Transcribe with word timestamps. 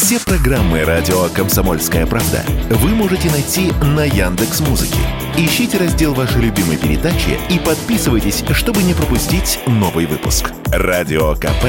Все 0.00 0.20
программы 0.20 0.84
радио 0.84 1.28
Комсомольская 1.30 2.06
правда 2.06 2.44
вы 2.70 2.90
можете 2.90 3.28
найти 3.32 3.72
на 3.82 4.04
Яндекс 4.04 4.60
Музыке. 4.60 5.00
Ищите 5.36 5.76
раздел 5.76 6.14
вашей 6.14 6.40
любимой 6.40 6.76
передачи 6.76 7.36
и 7.50 7.58
подписывайтесь, 7.58 8.44
чтобы 8.52 8.84
не 8.84 8.94
пропустить 8.94 9.58
новый 9.66 10.06
выпуск. 10.06 10.52
Радио 10.66 11.34
КП 11.34 11.64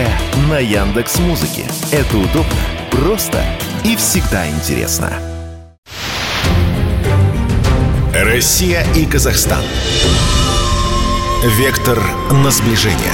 на 0.48 0.60
Яндекс 0.60 1.18
Музыке. 1.18 1.66
Это 1.92 2.18
удобно, 2.18 2.54
просто 2.92 3.44
и 3.84 3.96
всегда 3.96 4.48
интересно. 4.48 5.12
Россия 8.14 8.86
и 8.96 9.08
Казахстан. 9.08 9.64
Вектор 11.58 12.00
на 12.32 12.52
сближение. 12.52 13.14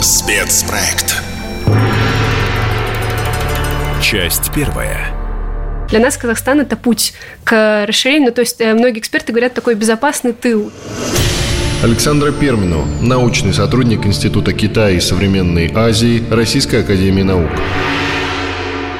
Спецпроект. 0.00 1.20
Часть 4.08 4.52
первая. 4.54 5.08
Для 5.88 5.98
нас 5.98 6.16
Казахстан– 6.16 6.60
это 6.60 6.76
путь 6.76 7.12
к 7.42 7.84
расширению. 7.88 8.32
То 8.32 8.42
есть 8.42 8.60
э, 8.60 8.72
многие 8.72 9.00
эксперты 9.00 9.32
говорят, 9.32 9.52
такой 9.52 9.74
безопасный 9.74 10.32
тыл. 10.32 10.70
Александра 11.82 12.30
Пермину, 12.30 12.86
научный 13.00 13.52
сотрудник 13.52 14.06
Института 14.06 14.52
Китая 14.52 14.90
и 14.90 15.00
современной 15.00 15.72
Азии 15.74 16.22
Российской 16.30 16.82
Академии 16.82 17.22
Наук. 17.22 17.50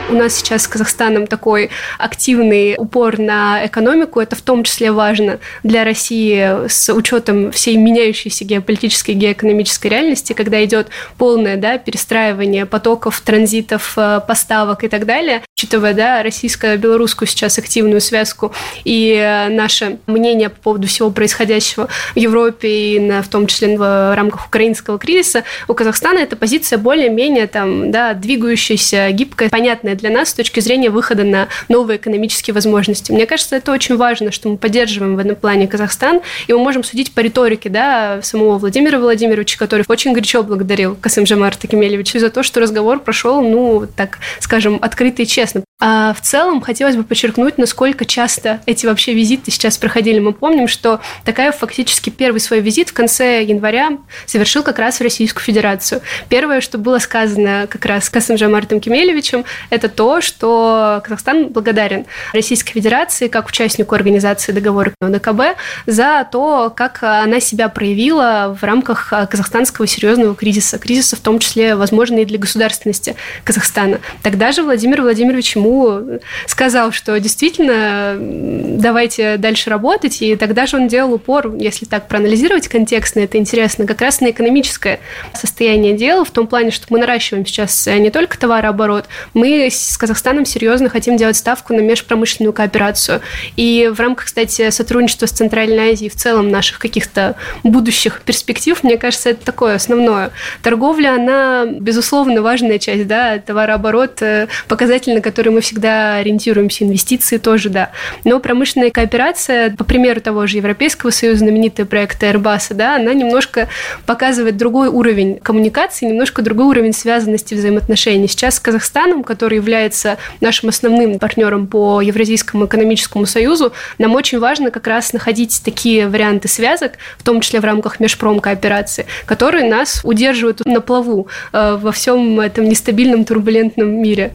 У 0.08 0.12
нас 0.12 0.36
сейчас 0.36 0.62
с 0.62 0.68
Казахстаном 0.68 1.26
такой 1.26 1.70
активный 1.98 2.76
упор 2.78 3.18
на 3.18 3.66
экономику. 3.66 4.20
Это 4.20 4.36
в 4.36 4.40
том 4.40 4.62
числе 4.62 4.92
важно 4.92 5.40
для 5.64 5.82
России 5.82 6.68
с 6.68 6.94
учетом 6.94 7.50
всей 7.50 7.76
меняющейся 7.76 8.44
геополитической 8.44 9.12
и 9.12 9.14
геоэкономической 9.14 9.90
реальности, 9.90 10.32
когда 10.32 10.64
идет 10.64 10.88
полное 11.18 11.56
да, 11.56 11.78
перестраивание 11.78 12.66
потоков, 12.66 13.20
транзитов, 13.20 13.94
э, 13.96 14.20
поставок 14.26 14.84
и 14.84 14.88
так 14.88 15.06
далее. 15.06 15.42
Учитывая 15.58 15.92
да, 15.92 16.22
российско-белорусскую 16.22 17.26
сейчас 17.26 17.58
активную 17.58 18.00
связку 18.00 18.52
и 18.84 19.12
э, 19.12 19.48
наше 19.48 19.98
мнение 20.06 20.50
по 20.50 20.60
поводу 20.60 20.86
всего 20.86 21.10
происходящего 21.10 21.88
в 22.14 22.16
Европе 22.16 22.68
и 22.68 23.00
на, 23.00 23.22
в 23.22 23.28
том 23.28 23.48
числе 23.48 23.76
в 23.76 24.14
рамках 24.14 24.46
украинского 24.46 25.00
кризиса, 25.00 25.42
у 25.66 25.74
Казахстана 25.74 26.18
эта 26.18 26.36
позиция 26.36 26.78
более-менее 26.78 27.48
там, 27.48 27.90
да, 27.90 28.14
двигающаяся, 28.14 29.10
гибкая, 29.10 29.48
понятная 29.48 29.95
для 29.96 30.10
нас 30.10 30.30
с 30.30 30.34
точки 30.34 30.60
зрения 30.60 30.90
выхода 30.90 31.24
на 31.24 31.48
новые 31.68 31.98
экономические 31.98 32.54
возможности. 32.54 33.12
Мне 33.12 33.26
кажется, 33.26 33.56
это 33.56 33.72
очень 33.72 33.96
важно, 33.96 34.30
что 34.30 34.48
мы 34.48 34.56
поддерживаем 34.56 35.16
в 35.16 35.18
этом 35.18 35.36
плане 35.36 35.66
Казахстан, 35.68 36.20
и 36.46 36.52
мы 36.52 36.58
можем 36.58 36.84
судить 36.84 37.12
по 37.12 37.20
риторике 37.20 37.68
да, 37.68 38.20
самого 38.22 38.58
Владимира 38.58 38.98
Владимировича, 38.98 39.58
который 39.58 39.84
очень 39.88 40.12
горячо 40.12 40.42
благодарил 40.42 40.96
Касым 41.00 41.26
Жамарта 41.26 41.66
Кемелевича 41.66 42.18
за 42.18 42.30
то, 42.30 42.42
что 42.42 42.60
разговор 42.60 43.00
прошел, 43.00 43.42
ну, 43.42 43.86
так 43.96 44.18
скажем, 44.40 44.78
открыто 44.80 45.22
и 45.22 45.26
честно. 45.26 45.62
А 45.78 46.14
в 46.14 46.22
целом 46.22 46.62
хотелось 46.62 46.96
бы 46.96 47.04
подчеркнуть, 47.04 47.58
насколько 47.58 48.06
часто 48.06 48.60
эти 48.64 48.86
вообще 48.86 49.12
визиты 49.12 49.50
сейчас 49.50 49.76
проходили. 49.76 50.18
Мы 50.20 50.32
помним, 50.32 50.68
что 50.68 51.00
такая 51.24 51.52
фактически 51.52 52.08
первый 52.08 52.38
свой 52.38 52.60
визит 52.60 52.88
в 52.88 52.92
конце 52.94 53.42
января 53.42 53.98
совершил 54.24 54.62
как 54.62 54.78
раз 54.78 54.98
в 54.98 55.02
Российскую 55.02 55.42
Федерацию. 55.42 56.00
Первое, 56.30 56.60
что 56.62 56.78
было 56.78 56.98
сказано 56.98 57.66
как 57.68 57.84
раз 57.84 58.08
Касым 58.08 58.38
Жамартом 58.38 58.80
Кемелевичем, 58.80 59.44
это 59.68 59.85
то, 59.88 60.20
что 60.20 61.00
Казахстан 61.04 61.48
благодарен 61.48 62.06
Российской 62.32 62.72
Федерации 62.72 63.28
как 63.28 63.48
участнику 63.48 63.94
организации 63.94 64.52
договора 64.52 64.92
ОДКБ 65.00 65.58
за 65.86 66.26
то, 66.30 66.72
как 66.74 67.02
она 67.02 67.40
себя 67.40 67.68
проявила 67.68 68.56
в 68.58 68.64
рамках 68.64 69.12
казахстанского 69.30 69.86
серьезного 69.86 70.34
кризиса. 70.34 70.78
Кризиса 70.78 71.16
в 71.16 71.20
том 71.20 71.38
числе, 71.38 71.74
возможно, 71.76 72.18
и 72.18 72.24
для 72.24 72.38
государственности 72.38 73.16
Казахстана. 73.44 74.00
Тогда 74.22 74.52
же 74.52 74.62
Владимир 74.62 75.02
Владимирович 75.02 75.56
ему 75.56 76.20
сказал, 76.46 76.92
что 76.92 77.18
действительно 77.20 78.16
давайте 78.18 79.36
дальше 79.36 79.70
работать, 79.70 80.22
и 80.22 80.36
тогда 80.36 80.66
же 80.66 80.76
он 80.76 80.88
делал 80.88 81.14
упор, 81.14 81.54
если 81.56 81.84
так 81.86 82.08
проанализировать 82.08 82.68
контекстно, 82.68 83.20
это 83.20 83.38
интересно, 83.38 83.86
как 83.86 84.00
раз 84.00 84.20
на 84.20 84.30
экономическое 84.30 85.00
состояние 85.34 85.94
дела, 85.94 86.24
в 86.24 86.30
том 86.30 86.46
плане, 86.46 86.70
что 86.70 86.86
мы 86.90 86.98
наращиваем 86.98 87.46
сейчас 87.46 87.86
не 87.86 88.10
только 88.10 88.38
товарооборот, 88.38 89.06
мы 89.34 89.68
с 89.78 89.96
Казахстаном 89.96 90.44
серьезно 90.44 90.88
хотим 90.88 91.16
делать 91.16 91.36
ставку 91.36 91.74
на 91.74 91.80
межпромышленную 91.80 92.52
кооперацию. 92.52 93.20
И 93.56 93.90
в 93.92 94.00
рамках, 94.00 94.26
кстати, 94.26 94.70
сотрудничества 94.70 95.26
с 95.26 95.30
Центральной 95.30 95.92
Азией, 95.92 96.10
в 96.10 96.16
целом 96.16 96.50
наших 96.50 96.78
каких-то 96.78 97.36
будущих 97.62 98.22
перспектив, 98.22 98.82
мне 98.82 98.98
кажется, 98.98 99.30
это 99.30 99.44
такое 99.44 99.76
основное. 99.76 100.30
Торговля, 100.62 101.14
она, 101.14 101.66
безусловно, 101.66 102.42
важная 102.42 102.78
часть, 102.78 103.06
да, 103.06 103.38
товарооборот, 103.38 104.22
э, 104.22 104.48
показатель, 104.68 105.14
на 105.14 105.20
который 105.20 105.52
мы 105.52 105.60
всегда 105.60 106.16
ориентируемся, 106.16 106.84
инвестиции 106.84 107.38
тоже, 107.38 107.68
да. 107.68 107.90
Но 108.24 108.40
промышленная 108.40 108.90
кооперация, 108.90 109.74
по 109.76 109.84
примеру 109.84 110.20
того 110.20 110.46
же 110.46 110.56
Европейского 110.56 111.10
Союза, 111.10 111.40
знаменитые 111.40 111.86
проекты 111.86 112.26
Airbus, 112.26 112.74
да, 112.74 112.96
она 112.96 113.12
немножко 113.12 113.68
показывает 114.04 114.56
другой 114.56 114.88
уровень 114.88 115.38
коммуникации, 115.38 116.06
немножко 116.06 116.42
другой 116.42 116.66
уровень 116.66 116.92
связанности 116.92 117.54
взаимоотношений. 117.54 118.28
Сейчас 118.28 118.56
с 118.56 118.60
Казахстаном, 118.60 119.22
который 119.22 119.60
является 119.66 120.18
нашим 120.40 120.68
основным 120.68 121.18
партнером 121.18 121.66
по 121.66 122.00
Евразийскому 122.00 122.66
экономическому 122.66 123.26
союзу, 123.26 123.72
нам 123.98 124.14
очень 124.14 124.38
важно 124.38 124.70
как 124.70 124.86
раз 124.86 125.12
находить 125.12 125.60
такие 125.64 126.08
варианты 126.08 126.46
связок, 126.48 126.92
в 127.18 127.24
том 127.24 127.40
числе 127.40 127.60
в 127.60 127.64
рамках 127.64 127.98
межпромкооперации, 127.98 129.06
которые 129.26 129.68
нас 129.68 130.00
удерживают 130.04 130.64
на 130.64 130.80
плаву 130.80 131.26
э, 131.52 131.78
во 131.80 131.90
всем 131.90 132.38
этом 132.38 132.68
нестабильном 132.68 133.24
турбулентном 133.24 133.88
мире 133.88 134.32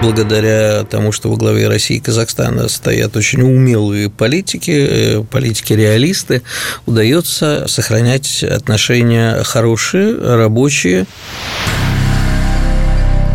благодаря 0.00 0.84
тому, 0.84 1.12
что 1.12 1.28
во 1.30 1.36
главе 1.36 1.68
России 1.68 1.96
и 1.96 2.00
Казахстана 2.00 2.68
стоят 2.68 3.16
очень 3.16 3.42
умелые 3.42 4.10
политики, 4.10 4.70
э, 4.70 5.24
политики-реалисты, 5.24 6.42
удается 6.86 7.66
сохранять 7.68 8.42
отношения 8.42 9.42
хорошие, 9.42 10.16
рабочие. 10.18 11.06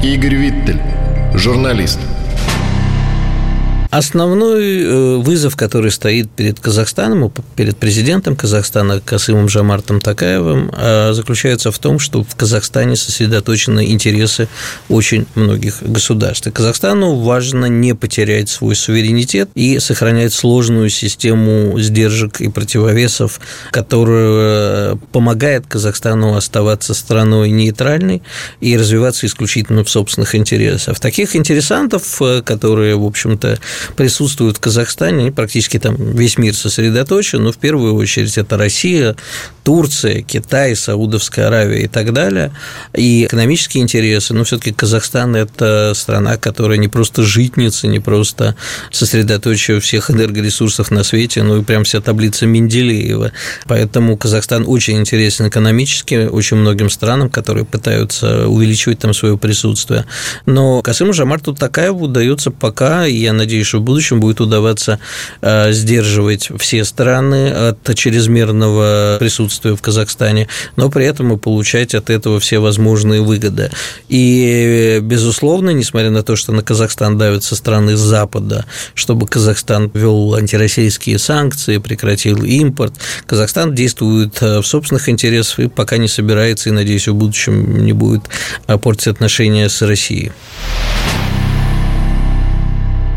Игорь 0.03 0.35
Виттель, 0.35 0.81
журналист– 1.33 1.99
Основной 3.93 4.81
э, 4.81 5.15
вызов, 5.17 5.55
который 5.55 5.91
стоит 5.91 6.31
перед 6.31 6.59
Казахстаном, 6.59 7.31
перед 7.55 7.77
президентом 7.77 8.35
Казахстана 8.35 8.99
Касымом 8.99 9.49
Жамартом 9.49 10.01
Такаевым, 10.01 10.71
э, 10.75 11.13
заключается 11.13 11.71
в 11.71 11.77
том, 11.77 11.99
что 11.99 12.23
в 12.23 12.35
Казахстане 12.35 12.95
сосредоточены 12.95 13.91
интересы 13.91 14.47
очень 14.89 15.27
многих 15.35 15.83
государств. 15.83 16.47
И 16.47 16.51
Казахстану 16.51 17.17
важно 17.17 17.67
не 17.67 17.93
потерять 17.93 18.49
свой 18.49 18.75
суверенитет 18.75 19.51
и 19.53 19.77
сохранять 19.77 20.33
сложную 20.33 20.89
систему 20.89 21.79
сдержек 21.79 22.41
и 22.41 22.49
противовесов, 22.49 23.39
которая 23.69 24.95
помогает 25.11 25.67
Казахстану 25.67 26.35
оставаться 26.35 26.95
страной 26.95 27.51
нейтральной 27.51 28.23
и 28.59 28.75
развиваться 28.75 29.27
исключительно 29.27 29.83
в 29.83 29.89
собственных 29.91 30.33
интересах. 30.33 30.99
Таких 30.99 31.35
интересантов, 31.35 32.19
э, 32.23 32.41
которые, 32.41 32.95
в 32.95 33.05
общем-то, 33.05 33.59
присутствуют 33.95 34.57
в 34.57 34.59
Казахстане, 34.59 35.31
практически 35.31 35.79
там 35.79 35.95
весь 35.95 36.37
мир 36.37 36.55
сосредоточен, 36.55 37.43
но 37.43 37.51
в 37.51 37.57
первую 37.57 37.95
очередь 37.95 38.37
это 38.37 38.57
Россия, 38.57 39.15
Турция, 39.63 40.21
Китай, 40.21 40.75
Саудовская 40.75 41.47
Аравия 41.47 41.83
и 41.83 41.87
так 41.87 42.13
далее, 42.13 42.51
и 42.95 43.25
экономические 43.25 43.83
интересы, 43.83 44.33
но 44.33 44.43
все 44.43 44.57
таки 44.57 44.73
Казахстан– 44.73 45.35
это 45.35 45.93
страна, 45.95 46.37
которая 46.37 46.77
не 46.77 46.87
просто 46.87 47.23
житница, 47.23 47.87
не 47.87 47.99
просто 47.99 48.55
сосредоточие 48.91 49.79
всех 49.79 50.11
энергоресурсов 50.11 50.91
на 50.91 51.03
свете, 51.03 51.43
но 51.43 51.57
и 51.57 51.63
прям 51.63 51.83
вся 51.83 52.01
таблица 52.01 52.45
Менделеева. 52.45 53.31
Поэтому 53.65 54.17
Казахстан 54.17 54.65
очень 54.67 54.99
интересен 54.99 55.47
экономически 55.47 56.27
очень 56.27 56.57
многим 56.57 56.89
странам, 56.89 57.29
которые 57.29 57.65
пытаются 57.65 58.47
увеличивать 58.47 58.99
там 58.99 59.13
свое 59.13 59.37
присутствие. 59.37 60.05
Но 60.45 60.81
Касыму 60.81 61.13
Жамарту 61.13 61.53
Такаеву 61.53 62.05
удается 62.05 62.51
пока, 62.51 63.07
и 63.07 63.15
я 63.15 63.33
надеюсь, 63.33 63.72
что 63.73 63.79
в 63.79 63.83
будущем 63.83 64.19
будет 64.19 64.39
удаваться 64.39 64.99
э, 65.41 65.73
сдерживать 65.73 66.51
все 66.59 66.85
страны 66.85 67.49
от 67.49 67.95
чрезмерного 67.95 69.17
присутствия 69.19 69.75
в 69.75 69.81
Казахстане, 69.81 70.47
но 70.75 70.91
при 70.91 71.05
этом 71.07 71.33
и 71.33 71.37
получать 71.37 71.95
от 71.95 72.11
этого 72.11 72.39
все 72.39 72.59
возможные 72.59 73.21
выгоды. 73.21 73.71
И, 74.09 74.99
безусловно, 75.01 75.71
несмотря 75.71 76.11
на 76.11 76.21
то, 76.21 76.35
что 76.35 76.51
на 76.51 76.61
Казахстан 76.61 77.17
давят 77.17 77.43
со 77.43 77.55
стороны 77.55 77.95
Запада, 77.95 78.65
чтобы 78.93 79.25
Казахстан 79.25 79.89
ввел 79.91 80.35
антироссийские 80.35 81.17
санкции, 81.17 81.79
прекратил 81.79 82.43
импорт, 82.43 82.93
Казахстан 83.25 83.73
действует 83.73 84.37
э, 84.41 84.59
в 84.59 84.67
собственных 84.67 85.09
интересах 85.09 85.57
и 85.57 85.67
пока 85.67 85.97
не 85.97 86.07
собирается, 86.07 86.69
и, 86.69 86.73
надеюсь, 86.73 87.07
в 87.07 87.15
будущем 87.15 87.83
не 87.83 87.93
будет 87.93 88.21
портить 88.83 89.07
отношения 89.07 89.67
с 89.67 89.81
Россией 89.81 90.31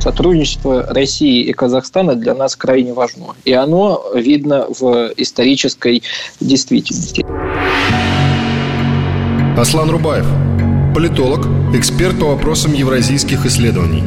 сотрудничество 0.06 0.86
России 0.88 1.42
и 1.42 1.52
Казахстана 1.52 2.14
для 2.14 2.32
нас 2.34 2.54
крайне 2.54 2.92
важно. 2.92 3.34
И 3.44 3.52
оно 3.52 4.04
видно 4.14 4.66
в 4.68 5.10
исторической 5.16 6.04
действительности. 6.38 7.26
Аслан 9.58 9.90
Рубаев, 9.90 10.26
политолог, 10.94 11.48
эксперт 11.74 12.20
по 12.20 12.26
вопросам 12.26 12.72
евразийских 12.72 13.46
исследований. 13.46 14.04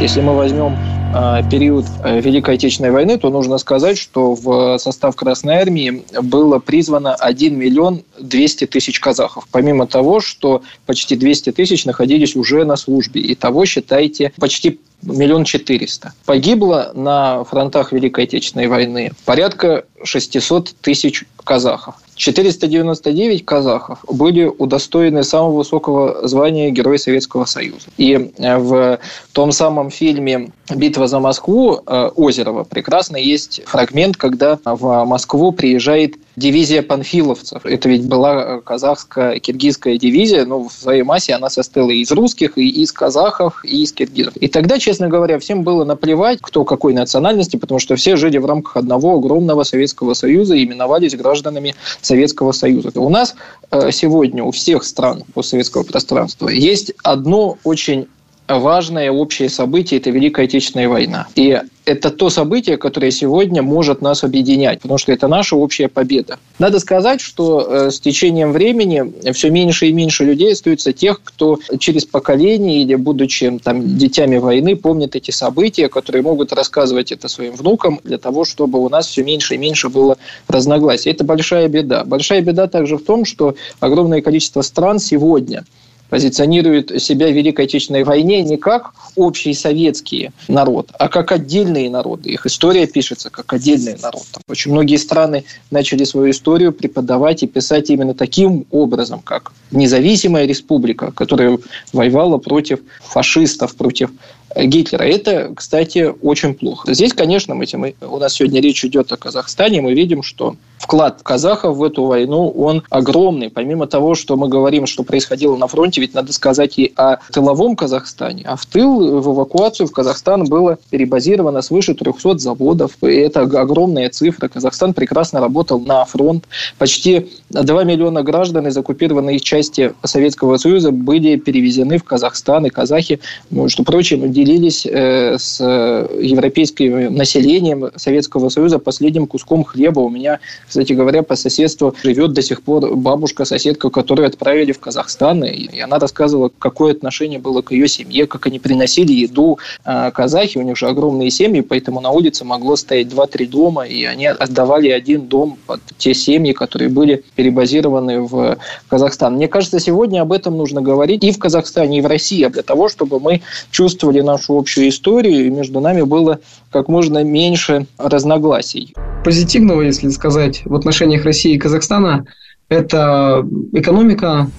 Если 0.00 0.20
мы 0.20 0.34
возьмем 0.34 0.76
а, 1.16 1.44
период 1.44 1.84
э, 2.02 2.20
Великой 2.20 2.56
Отечественной 2.56 2.90
войны, 2.90 3.16
то 3.18 3.30
нужно 3.30 3.58
сказать, 3.58 3.96
что 3.96 4.34
в 4.34 4.78
состав 4.78 5.14
Красной 5.14 5.58
Армии 5.58 6.02
было 6.20 6.58
призвано 6.58 7.14
1 7.14 7.56
миллион 7.56 8.02
200 8.18 8.66
тысяч 8.66 9.00
казахов. 9.00 9.46
Помимо 9.50 9.86
того, 9.86 10.20
что 10.20 10.62
почти 10.86 11.16
200 11.16 11.52
тысяч 11.52 11.84
находились 11.84 12.36
уже 12.36 12.64
на 12.64 12.76
службе. 12.76 13.20
И 13.20 13.34
того, 13.34 13.64
считайте, 13.64 14.32
почти 14.38 14.80
миллион 15.02 15.44
четыреста. 15.44 16.12
Погибло 16.24 16.92
на 16.94 17.44
фронтах 17.44 17.92
Великой 17.92 18.24
Отечественной 18.24 18.68
войны 18.68 19.12
порядка 19.24 19.84
600 20.02 20.74
тысяч 20.80 21.24
казахов. 21.44 21.96
499 22.16 23.44
казахов 23.44 24.04
были 24.08 24.44
удостоены 24.44 25.24
самого 25.24 25.58
высокого 25.58 26.26
звания 26.28 26.70
Героя 26.70 26.96
Советского 26.96 27.44
Союза. 27.44 27.88
И 27.96 28.30
э, 28.38 28.56
в 28.58 29.00
том 29.32 29.52
самом 29.52 29.90
фильме 29.90 30.50
«Битва 30.74 31.08
за 31.08 31.18
Москву» 31.18 31.80
э, 31.84 32.10
Озерова 32.14 32.64
прекрасно 32.64 33.16
есть 33.16 33.62
фрагмент, 33.66 34.16
когда 34.16 34.58
в 34.64 35.04
Москву 35.04 35.52
приезжает 35.52 36.14
дивизия 36.36 36.82
панфиловцев. 36.82 37.64
Это 37.64 37.88
ведь 37.88 38.06
была 38.06 38.60
казахская, 38.60 39.38
киргизская 39.38 39.96
дивизия, 39.98 40.44
но 40.44 40.68
в 40.68 40.72
своей 40.72 41.02
массе 41.02 41.34
она 41.34 41.48
состояла 41.48 41.90
из 41.90 42.10
русских, 42.10 42.58
и 42.58 42.68
из 42.68 42.92
казахов, 42.92 43.64
и 43.64 43.82
из 43.82 43.92
киргизов. 43.92 44.36
И 44.36 44.48
тогда, 44.48 44.78
честно 44.78 45.08
говоря, 45.08 45.38
всем 45.38 45.62
было 45.62 45.84
наплевать, 45.84 46.38
кто 46.40 46.64
какой 46.64 46.92
национальности, 46.92 47.56
потому 47.56 47.78
что 47.78 47.96
все 47.96 48.16
жили 48.16 48.38
в 48.38 48.46
рамках 48.46 48.76
одного 48.76 49.16
огромного 49.16 49.62
Советского 49.62 50.14
Союза 50.14 50.54
и 50.54 50.64
именовались 50.64 51.14
гражданами 51.14 51.74
Советского 52.00 52.52
Союза. 52.52 52.90
У 52.94 53.08
нас 53.08 53.34
э, 53.70 53.90
сегодня 53.92 54.42
у 54.42 54.50
всех 54.50 54.84
стран 54.84 55.24
постсоветского 55.34 55.82
пространства 55.82 56.48
есть 56.48 56.92
одно 57.02 57.58
очень 57.64 58.06
важное 58.48 59.10
общее 59.10 59.48
событие– 59.48 60.00
это 60.00 60.10
Великая 60.10 60.44
Отечественная 60.44 60.88
война. 60.88 61.26
И 61.34 61.60
это 61.86 62.10
то 62.10 62.30
событие, 62.30 62.76
которое 62.76 63.10
сегодня 63.10 63.62
может 63.62 64.00
нас 64.00 64.24
объединять, 64.24 64.80
потому 64.80 64.98
что 64.98 65.12
это 65.12 65.28
наша 65.28 65.56
общая 65.56 65.88
победа. 65.88 66.38
Надо 66.58 66.78
сказать, 66.78 67.20
что 67.20 67.60
э, 67.60 67.90
с 67.90 68.00
течением 68.00 68.52
времени 68.52 69.32
все 69.32 69.50
меньше 69.50 69.88
и 69.88 69.92
меньше 69.92 70.24
людей 70.24 70.52
остаются 70.52 70.92
тех, 70.92 71.20
кто 71.22 71.58
через 71.78 72.04
поколение 72.04 72.82
или 72.82 72.94
будучи 72.94 73.58
там, 73.62 73.98
детьми 73.98 74.38
войны 74.38 74.76
помнит 74.76 75.16
эти 75.16 75.30
события, 75.30 75.88
которые 75.88 76.22
могут 76.22 76.52
рассказывать 76.52 77.12
это 77.12 77.28
своим 77.28 77.54
внукам 77.54 78.00
для 78.04 78.18
того, 78.18 78.44
чтобы 78.44 78.78
у 78.78 78.88
нас 78.88 79.06
все 79.06 79.22
меньше 79.22 79.54
и 79.54 79.58
меньше 79.58 79.88
было 79.88 80.16
разногласий. 80.48 81.10
Это 81.10 81.24
большая 81.24 81.68
беда. 81.68 82.04
Большая 82.04 82.40
беда 82.40 82.66
также 82.66 82.96
в 82.96 83.04
том, 83.04 83.24
что 83.24 83.56
огромное 83.80 84.22
количество 84.22 84.62
стран 84.62 84.98
сегодня– 84.98 85.64
позиционирует 86.14 87.02
себя 87.02 87.26
в 87.26 87.32
Великой 87.32 87.64
Отечественной 87.64 88.04
войне 88.04 88.44
не 88.44 88.56
как 88.56 88.92
общий 89.16 89.52
советский 89.52 90.30
народ, 90.46 90.92
а 90.96 91.08
как 91.08 91.32
отдельные 91.32 91.90
народы. 91.90 92.30
Их 92.30 92.46
история 92.46 92.86
пишется 92.86 93.30
как 93.30 93.52
отдельный 93.52 93.96
народ. 94.00 94.22
Очень 94.48 94.70
многие 94.70 94.94
страны 94.94 95.42
начали 95.72 96.04
свою 96.04 96.30
историю 96.30 96.72
преподавать 96.72 97.42
и 97.42 97.48
писать 97.48 97.90
именно 97.90 98.14
таким 98.14 98.64
образом, 98.70 99.22
как 99.24 99.50
независимая 99.72 100.46
республика, 100.46 101.10
которая 101.10 101.58
воевала 101.92 102.38
против 102.38 102.78
фашистов, 103.02 103.74
против 103.74 104.12
Гитлера. 104.56 105.02
Это, 105.02 105.52
кстати, 105.54 106.12
очень 106.22 106.54
плохо. 106.54 106.92
Здесь, 106.94 107.12
конечно, 107.12 107.54
мы, 107.54 107.66
у 108.00 108.18
нас 108.18 108.34
сегодня 108.34 108.60
речь 108.60 108.84
идет 108.84 109.12
о 109.12 109.16
Казахстане, 109.16 109.80
мы 109.80 109.94
видим, 109.94 110.22
что 110.22 110.56
вклад 110.84 111.22
казахов 111.22 111.76
в 111.78 111.82
эту 111.82 112.04
войну, 112.04 112.48
он 112.50 112.82
огромный. 112.90 113.50
Помимо 113.50 113.86
того, 113.86 114.14
что 114.14 114.36
мы 114.36 114.48
говорим, 114.48 114.86
что 114.86 115.02
происходило 115.02 115.56
на 115.56 115.66
фронте, 115.66 116.00
ведь 116.00 116.14
надо 116.14 116.32
сказать 116.32 116.78
и 116.78 116.92
о 116.94 117.16
тыловом 117.32 117.74
Казахстане. 117.74 118.42
А 118.46 118.56
в 118.56 118.66
тыл, 118.66 119.20
в 119.20 119.34
эвакуацию 119.34 119.86
в 119.86 119.92
Казахстан 119.92 120.44
было 120.44 120.78
перебазировано 120.90 121.62
свыше 121.62 121.94
300 121.94 122.38
заводов. 122.38 122.92
И 123.02 123.06
это 123.06 123.40
огромная 123.40 124.10
цифра. 124.10 124.48
Казахстан 124.48 124.92
прекрасно 124.92 125.40
работал 125.40 125.80
на 125.80 126.04
фронт. 126.04 126.44
Почти 126.78 127.30
2 127.50 127.84
миллиона 127.84 128.22
граждан 128.22 128.66
из 128.66 128.76
оккупированной 128.76 129.40
части 129.40 129.94
Советского 130.04 130.58
Союза 130.58 130.90
были 130.92 131.36
перевезены 131.36 131.98
в 131.98 132.04
Казахстан. 132.04 132.66
И 132.66 132.70
казахи, 132.70 133.20
между 133.50 133.84
прочим, 133.84 134.30
делились 134.34 134.86
э, 134.86 135.38
с 135.38 135.60
европейским 135.60 137.14
населением 137.14 137.90
Советского 137.96 138.48
Союза 138.50 138.78
последним 138.78 139.26
куском 139.26 139.64
хлеба. 139.64 140.00
У 140.00 140.10
меня 140.10 140.40
кстати 140.66 140.92
говоря, 140.92 141.22
по 141.22 141.36
соседству 141.36 141.94
живет 142.02 142.32
до 142.32 142.42
сих 142.42 142.62
пор 142.62 142.96
бабушка-соседка, 142.96 143.90
которую 143.90 144.26
отправили 144.26 144.72
в 144.72 144.80
Казахстан, 144.80 145.44
и 145.44 145.78
она 145.78 145.98
рассказывала, 145.98 146.50
какое 146.58 146.92
отношение 146.92 147.38
было 147.38 147.62
к 147.62 147.72
ее 147.72 147.86
семье, 147.88 148.26
как 148.26 148.46
они 148.46 148.58
приносили 148.58 149.12
еду. 149.12 149.58
А 149.84 150.10
казахи, 150.10 150.58
у 150.58 150.62
них 150.62 150.76
же 150.76 150.88
огромные 150.88 151.30
семьи, 151.30 151.60
поэтому 151.60 152.00
на 152.00 152.10
улице 152.10 152.44
могло 152.44 152.76
стоять 152.76 153.08
2-3 153.08 153.46
дома, 153.46 153.86
и 153.86 154.04
они 154.04 154.26
отдавали 154.26 154.88
один 154.88 155.28
дом 155.28 155.58
под 155.66 155.80
те 155.98 156.14
семьи, 156.14 156.52
которые 156.52 156.88
были 156.88 157.24
перебазированы 157.36 158.22
в 158.22 158.58
Казахстан. 158.88 159.34
Мне 159.34 159.48
кажется, 159.48 159.78
сегодня 159.78 160.22
об 160.22 160.32
этом 160.32 160.56
нужно 160.56 160.80
говорить 160.80 161.22
и 161.24 161.32
в 161.32 161.38
Казахстане, 161.38 161.98
и 161.98 162.00
в 162.00 162.06
России, 162.06 162.44
для 162.46 162.62
того, 162.62 162.88
чтобы 162.88 163.20
мы 163.20 163.42
чувствовали 163.70 164.20
нашу 164.24 164.58
общую 164.58 164.88
историю, 164.88 165.46
и 165.46 165.50
между 165.50 165.80
нами 165.80 166.02
было 166.02 166.40
как 166.70 166.88
можно 166.88 167.22
меньше 167.22 167.86
разногласий 167.98 168.94
позитивного, 169.24 169.80
если 169.80 170.10
сказать, 170.10 170.62
в 170.64 170.74
отношениях 170.74 171.24
России 171.24 171.54
и 171.54 171.58
Казахстана, 171.58 172.26
это 172.68 173.44
экономика. 173.72 174.50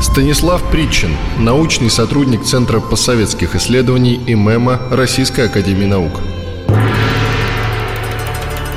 Станислав 0.00 0.62
Притчин, 0.70 1.10
научный 1.38 1.90
сотрудник 1.90 2.44
Центра 2.44 2.80
постсоветских 2.80 3.56
исследований 3.56 4.18
и 4.26 4.34
МЭМа 4.34 4.80
Российской 4.90 5.46
Академии 5.46 5.86
Наук. 5.86 6.12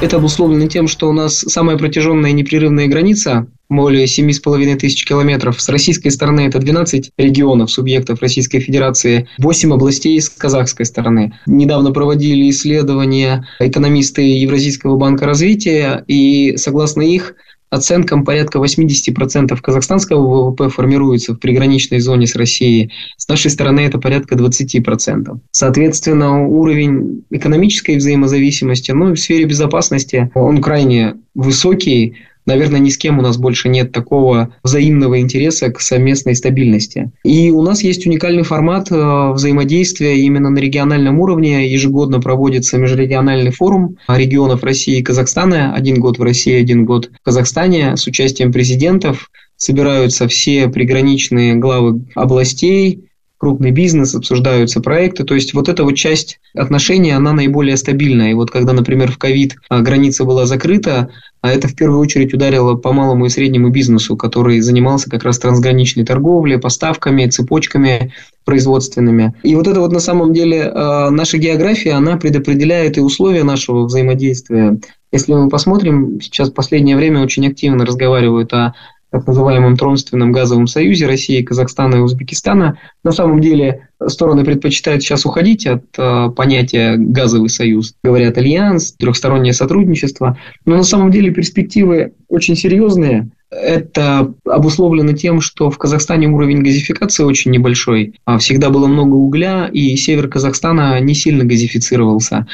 Это 0.01 0.18
обусловлено 0.18 0.68
тем, 0.68 0.88
что 0.88 1.09
у 1.09 1.13
нас 1.13 1.38
самая 1.38 1.77
протяженная 1.77 2.31
непрерывная 2.31 2.88
граница 2.88 3.45
более 3.69 4.06
7,5 4.06 4.75
тысяч 4.77 5.06
километров. 5.06 5.62
С 5.62 5.69
российской 5.69 6.09
стороны 6.09 6.42
это 6.42 6.57
12 6.57 7.12
регионов, 7.18 7.71
субъектов 7.71 8.19
Российской 8.19 8.59
Федерации, 8.59 9.30
8 9.38 9.74
областей 9.74 10.19
с 10.19 10.27
казахской 10.27 10.88
стороны. 10.88 11.33
Недавно 11.45 11.92
проводили 11.92 12.50
исследования 12.50 13.48
экономисты 13.59 14.24
Евразийского 14.24 14.98
банка 14.98 15.27
развития, 15.27 16.03
и 16.07 16.57
согласно 16.57 17.03
их 17.03 17.36
оценкам 17.71 18.25
порядка 18.25 18.59
80% 18.59 19.57
казахстанского 19.59 20.50
ВВП 20.50 20.69
формируется 20.69 21.34
в 21.34 21.39
приграничной 21.39 22.00
зоне 22.00 22.27
с 22.27 22.36
Россией. 22.36 22.91
С 23.17 23.27
нашей 23.27 23.50
стороны 23.50 23.79
это 23.79 23.98
порядка 23.98 24.36
20%. 24.36 25.39
Соответственно, 25.51 26.46
уровень 26.46 27.24
экономической 27.31 27.96
взаимозависимости, 27.96 28.91
ну 28.91 29.12
и 29.12 29.15
в 29.15 29.19
сфере 29.19 29.46
безопасности, 29.46 30.29
он 30.36 30.62
крайне 30.62 31.15
высокий. 31.34 32.17
Наверное, 32.45 32.79
ни 32.79 32.89
с 32.89 32.98
кем 32.98 33.19
у 33.19 33.21
нас 33.21 33.38
больше 33.38 33.69
нет 33.69 33.91
такого 33.91 34.53
взаимного 34.63 35.19
интереса 35.19 35.71
к 35.71 35.79
совместной 35.79 36.36
стабильности. 36.36 37.12
И 37.24 37.51
у 37.51 37.62
нас 37.62 37.83
есть 37.83 38.05
уникальный 38.05 38.43
формат 38.43 38.91
э, 38.91 39.31
взаимодействия 39.31 40.17
именно 40.17 40.50
на 40.50 40.60
региональном 40.60 41.19
уровне. 41.19 41.67
Ежегодно 41.67 42.19
проводится 42.19 42.77
межрегиональный 42.77 43.51
форум 43.51 43.98
регионов 44.07 44.63
России 44.63 44.98
и 44.98 45.03
Казахстана. 45.03 45.74
Один 45.75 46.00
год 46.00 46.17
в 46.17 46.24
России, 46.24 46.53
один 46.53 46.86
год 46.86 47.12
в 47.21 47.24
Казахстане 47.24 47.95
с 47.95 48.07
участием 48.07 48.51
президентов. 48.51 49.29
Собираются 49.55 50.27
все 50.27 50.67
приграничные 50.69 51.53
главы 51.55 52.01
областей, 52.15 53.11
крупный 53.41 53.71
бизнес, 53.71 54.13
обсуждаются 54.13 54.81
проекты. 54.81 55.24
То 55.24 55.33
есть 55.33 55.55
вот 55.55 55.67
эта 55.67 55.83
вот 55.83 55.93
часть 55.93 56.39
отношений, 56.53 57.10
она 57.10 57.33
наиболее 57.33 57.75
стабильная. 57.75 58.29
И 58.29 58.33
вот 58.36 58.51
когда, 58.51 58.71
например, 58.71 59.12
в 59.12 59.17
ковид 59.17 59.55
а, 59.67 59.81
граница 59.81 60.25
была 60.25 60.45
закрыта, 60.45 61.10
а 61.41 61.51
это 61.51 61.67
в 61.67 61.75
первую 61.75 62.00
очередь 62.01 62.36
ударило 62.36 62.75
по 62.75 62.93
малому 62.93 63.25
и 63.25 63.29
среднему 63.29 63.69
бизнесу, 63.69 64.15
который 64.15 64.60
занимался 64.60 65.10
как 65.10 65.24
раз 65.24 65.39
трансграничной 65.39 66.05
торговлей, 66.05 66.60
поставками, 66.60 67.25
цепочками 67.25 68.13
производственными. 68.45 69.33
И 69.41 69.55
вот 69.55 69.67
это 69.67 69.79
вот 69.79 69.91
на 69.91 70.00
самом 70.00 70.33
деле 70.33 70.71
а, 70.71 71.10
наша 71.10 71.39
география, 71.39 71.93
она 71.93 72.17
предопределяет 72.17 73.00
и 73.00 73.01
условия 73.01 73.43
нашего 73.43 73.86
взаимодействия. 73.86 74.77
Если 75.12 75.33
мы 75.33 75.50
посмотрим, 75.50 76.21
сейчас 76.21 76.51
в 76.51 76.53
последнее 76.53 76.95
время 76.95 77.24
очень 77.24 77.48
активно 77.48 77.88
разговаривают 77.88 78.53
о 78.53 78.75
так 79.12 79.27
называемом 79.27 79.75
тронственном 79.75 80.32
газовом 80.32 80.68
союзе 80.68 81.06
России, 81.06 81.44
Казахстана 81.44 81.96
и 81.96 82.00
Узбекистана. 82.00 82.80
На 83.03 83.12
самом 83.12 83.41
деле 83.41 83.89
стороны 84.08 84.46
предпочитают 84.46 85.03
сейчас 85.03 85.25
уходить 85.25 85.68
от 85.68 85.84
э, 85.98 86.30
понятия 86.36 86.96
газовый 86.98 87.50
союз. 87.50 87.94
Говорят 88.03 88.38
альянс, 88.38 88.94
трехстороннее 88.94 89.53
сотрудничество. 89.53 90.38
Но 90.65 90.77
на 90.77 90.84
самом 90.84 91.12
деле 91.12 91.32
перспективы 91.32 92.13
очень 92.30 92.56
серьезные. 92.56 93.30
Это 93.51 94.34
обусловлено 94.46 95.12
тем, 95.12 95.41
что 95.41 95.70
в 95.70 95.77
Казахстане 95.77 96.30
уровень 96.30 96.63
газификации 96.63 97.24
очень 97.24 97.51
небольшой. 97.51 98.13
А 98.24 98.38
всегда 98.38 98.70
было 98.70 98.88
много 98.88 99.15
угля, 99.15 99.70
и 99.72 99.98
север 99.98 100.30
Казахстана 100.30 100.98
не 101.01 101.13
сильно 101.13 101.44
газифицировался. 101.44 102.48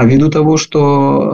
А 0.00 0.06
ввиду 0.06 0.30
того, 0.30 0.56
что 0.56 0.80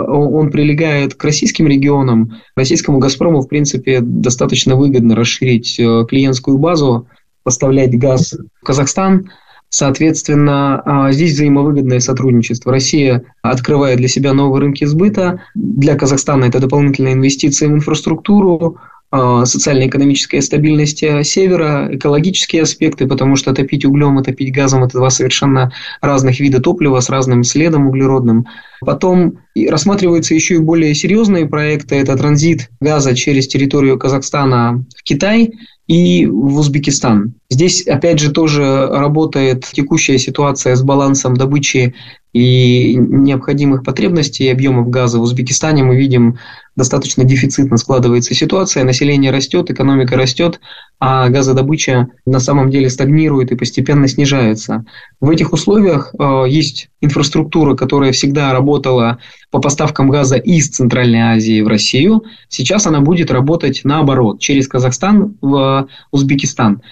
он 0.09 0.51
прилегает 0.51 1.15
к 1.15 1.23
российским 1.23 1.69
регионам, 1.69 2.33
российскому 2.57 2.99
«Газпрому», 2.99 3.41
в 3.41 3.47
принципе, 3.47 4.01
достаточно 4.01 4.75
выгодно 4.75 5.15
расширить 5.15 5.79
э, 5.79 6.05
клиентскую 6.09 6.59
базу, 6.59 7.07
поставлять 7.45 7.97
газ 7.97 8.35
в 8.61 8.65
Казахстан. 8.65 9.31
Соответственно, 9.69 10.83
а, 10.85 11.13
здесь 11.13 11.35
взаимовыгодное 11.35 12.01
сотрудничество. 12.01 12.73
Россия 12.73 13.23
открывает 13.41 13.99
для 13.99 14.09
себя 14.09 14.33
новые 14.33 14.63
рынки 14.63 14.85
сбыта. 14.85 15.43
Для 15.55 15.95
Казахстана 15.95 16.47
это 16.47 16.59
дополнительные 16.59 17.15
инвестиции 17.15 17.69
в 17.69 17.73
инфраструктуру, 17.73 18.79
социально-экономическая 19.13 20.43
стабильность 20.43 21.03
э, 21.03 21.23
севера, 21.23 21.89
экологические 21.93 22.63
аспекты, 22.63 23.07
потому 23.07 23.37
что 23.37 23.55
топить 23.55 23.85
углем 23.85 24.19
и 24.19 24.25
топить 24.25 24.53
газом– 24.53 24.83
это 24.85 24.99
два 24.99 25.11
совершенно 25.11 25.73
разных 26.01 26.41
вида 26.41 26.61
топлива 26.61 27.01
с 27.01 27.09
разным 27.09 27.45
следом 27.45 27.87
углеродным. 27.87 28.47
Потом 28.81 29.39
рассматриваются 29.69 30.35
еще 30.35 30.57
и 30.57 30.59
более 30.59 30.95
серьезные 30.95 31.47
проекты. 31.47 31.97
Это 31.97 32.17
транзит 32.17 32.71
газа 32.81 33.15
через 33.15 33.47
территорию 33.47 33.99
Казахстана 33.99 34.85
в 34.97 35.03
Китай 35.03 35.53
и 35.87 36.27
в 36.27 36.59
Узбекистан. 36.59 37.35
Здесь, 37.49 37.87
опять 37.87 38.19
же, 38.19 38.33
тоже 38.33 38.89
работает 38.91 39.65
текущая 39.73 40.19
ситуация 40.19 40.75
с 40.75 40.83
балансом 40.83 41.37
добычи 41.37 41.95
и 42.37 42.97
необходимых 42.97 43.83
потребностей 43.83 44.45
и 44.45 44.51
объемов 44.51 44.91
газа 44.91 45.19
в 45.19 45.23
Узбекистане 45.23 45.85
мы 45.85 45.97
видим 45.97 46.39
достаточно 46.77 47.25
дефицитно 47.25 47.79
складывается 47.79 48.35
ситуация, 48.35 48.85
население 48.85 49.31
растет, 49.31 49.71
экономика 49.71 50.17
растет, 50.17 50.61
а 51.01 51.31
газодобыча 51.31 52.09
на 52.27 52.39
самом 52.39 52.69
деле 52.69 52.91
стагнирует 52.91 53.53
и 53.53 53.57
постепенно 53.57 54.07
снижается. 54.07 54.85
В 55.19 55.31
этих 55.31 55.55
условиях 55.55 56.15
э, 56.19 56.45
есть 56.47 56.91
инфраструктура, 57.01 57.75
которая 57.75 58.13
всегда 58.13 58.53
работала 58.53 59.17
по 59.51 59.59
поставкам 59.59 60.11
газа 60.11 60.37
из 60.37 60.69
Центральной 60.69 61.21
Азии 61.21 61.63
в 61.63 61.69
Россию. 61.69 62.25
Сейчас 62.51 62.87
она 62.87 63.01
будет 63.01 63.31
работать 63.31 63.81
наоборот, 63.85 64.41
через 64.41 64.69
Казахстан 64.69 65.39
в 65.41 65.89
Узбекистан. 66.11 66.83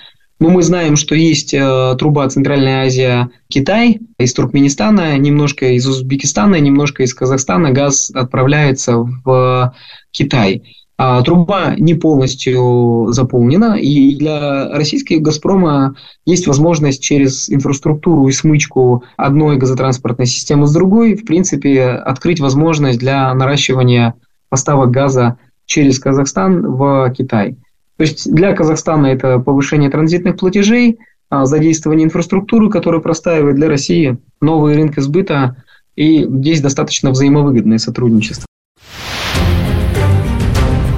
Но 0.41 0.51
мы 0.51 0.63
знаем, 0.63 0.97
что 0.97 1.15
есть 1.15 1.55
э, 1.55 1.95
труба 1.99 2.29
Центральная 2.29 2.87
Азия, 2.87 3.31
Китай, 3.49 4.01
из 4.19 4.35
Туркменистана, 4.35 5.17
немножко 5.17 5.73
из 5.73 5.87
Узбекистана, 5.87 6.57
немножко 6.57 7.05
из 7.05 7.15
Казахстана 7.15 7.71
газ 7.71 8.11
отправляется 8.13 8.97
в 8.99 9.75
Китай. 10.11 10.63
А 10.97 11.23
труба 11.23 11.75
не 11.77 11.95
полностью 11.95 13.09
заполнена, 13.11 13.77
и 13.77 14.15
для 14.15 14.69
российского 14.71 15.19
«Газпрома» 15.19 15.97
есть 16.25 16.47
возможность 16.47 17.03
через 17.03 17.51
инфраструктуру 17.51 18.29
и 18.29 18.33
смычку 18.33 19.03
одной 19.17 19.57
газотранспортной 19.57 20.27
системы 20.27 20.69
с 20.69 20.73
другой, 20.73 21.17
в 21.17 21.25
принципе, 21.25 21.89
открыть 21.89 22.39
возможность 22.39 23.01
для 23.01 23.35
наращивания 23.35 24.15
поставок 24.49 24.93
газа 24.93 25.37
через 25.67 25.99
Казахстан 25.99 26.65
в 26.65 27.13
Китай. 27.17 27.57
То 27.97 28.03
есть 28.03 28.33
для 28.33 28.55
Казахстана 28.55 29.07
это 29.07 29.39
повышение 29.39 29.91
транзитных 29.91 30.37
платежей, 30.37 30.99
а, 31.31 31.47
задействование 31.47 32.05
инфраструктуры, 32.05 32.71
которая 32.71 33.01
простаивает 33.01 33.57
для 33.57 33.69
России 33.69 34.19
новые 34.41 34.77
рынки 34.77 35.01
сбыта, 35.01 35.57
и 35.97 36.25
здесь 36.25 36.61
достаточно 36.61 37.11
взаимовыгодное 37.11 37.79
сотрудничество. 37.79 38.47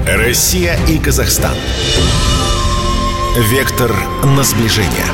Россия 0.07 0.77
и 0.89 0.99
Казахстан. 0.99 1.55
Вектор 3.51 3.93
на 4.25 4.43
сближение. 4.43 5.05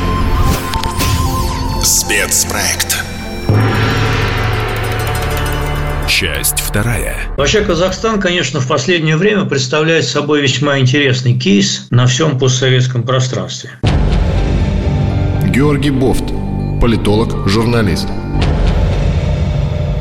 Спецпроект. 1.82 3.01
Часть 6.22 6.60
вторая. 6.60 7.16
Вообще 7.36 7.62
Казахстан, 7.62 8.20
конечно, 8.20 8.60
в 8.60 8.68
последнее 8.68 9.16
время 9.16 9.44
представляет 9.44 10.04
собой 10.04 10.40
весьма 10.40 10.78
интересный 10.78 11.36
кейс 11.36 11.88
на 11.90 12.06
всем 12.06 12.38
постсоветском 12.38 13.02
пространстве. 13.02 13.70
Георгий 15.48 15.90
Бофт, 15.90 16.22
политолог, 16.80 17.48
журналист. 17.48 18.06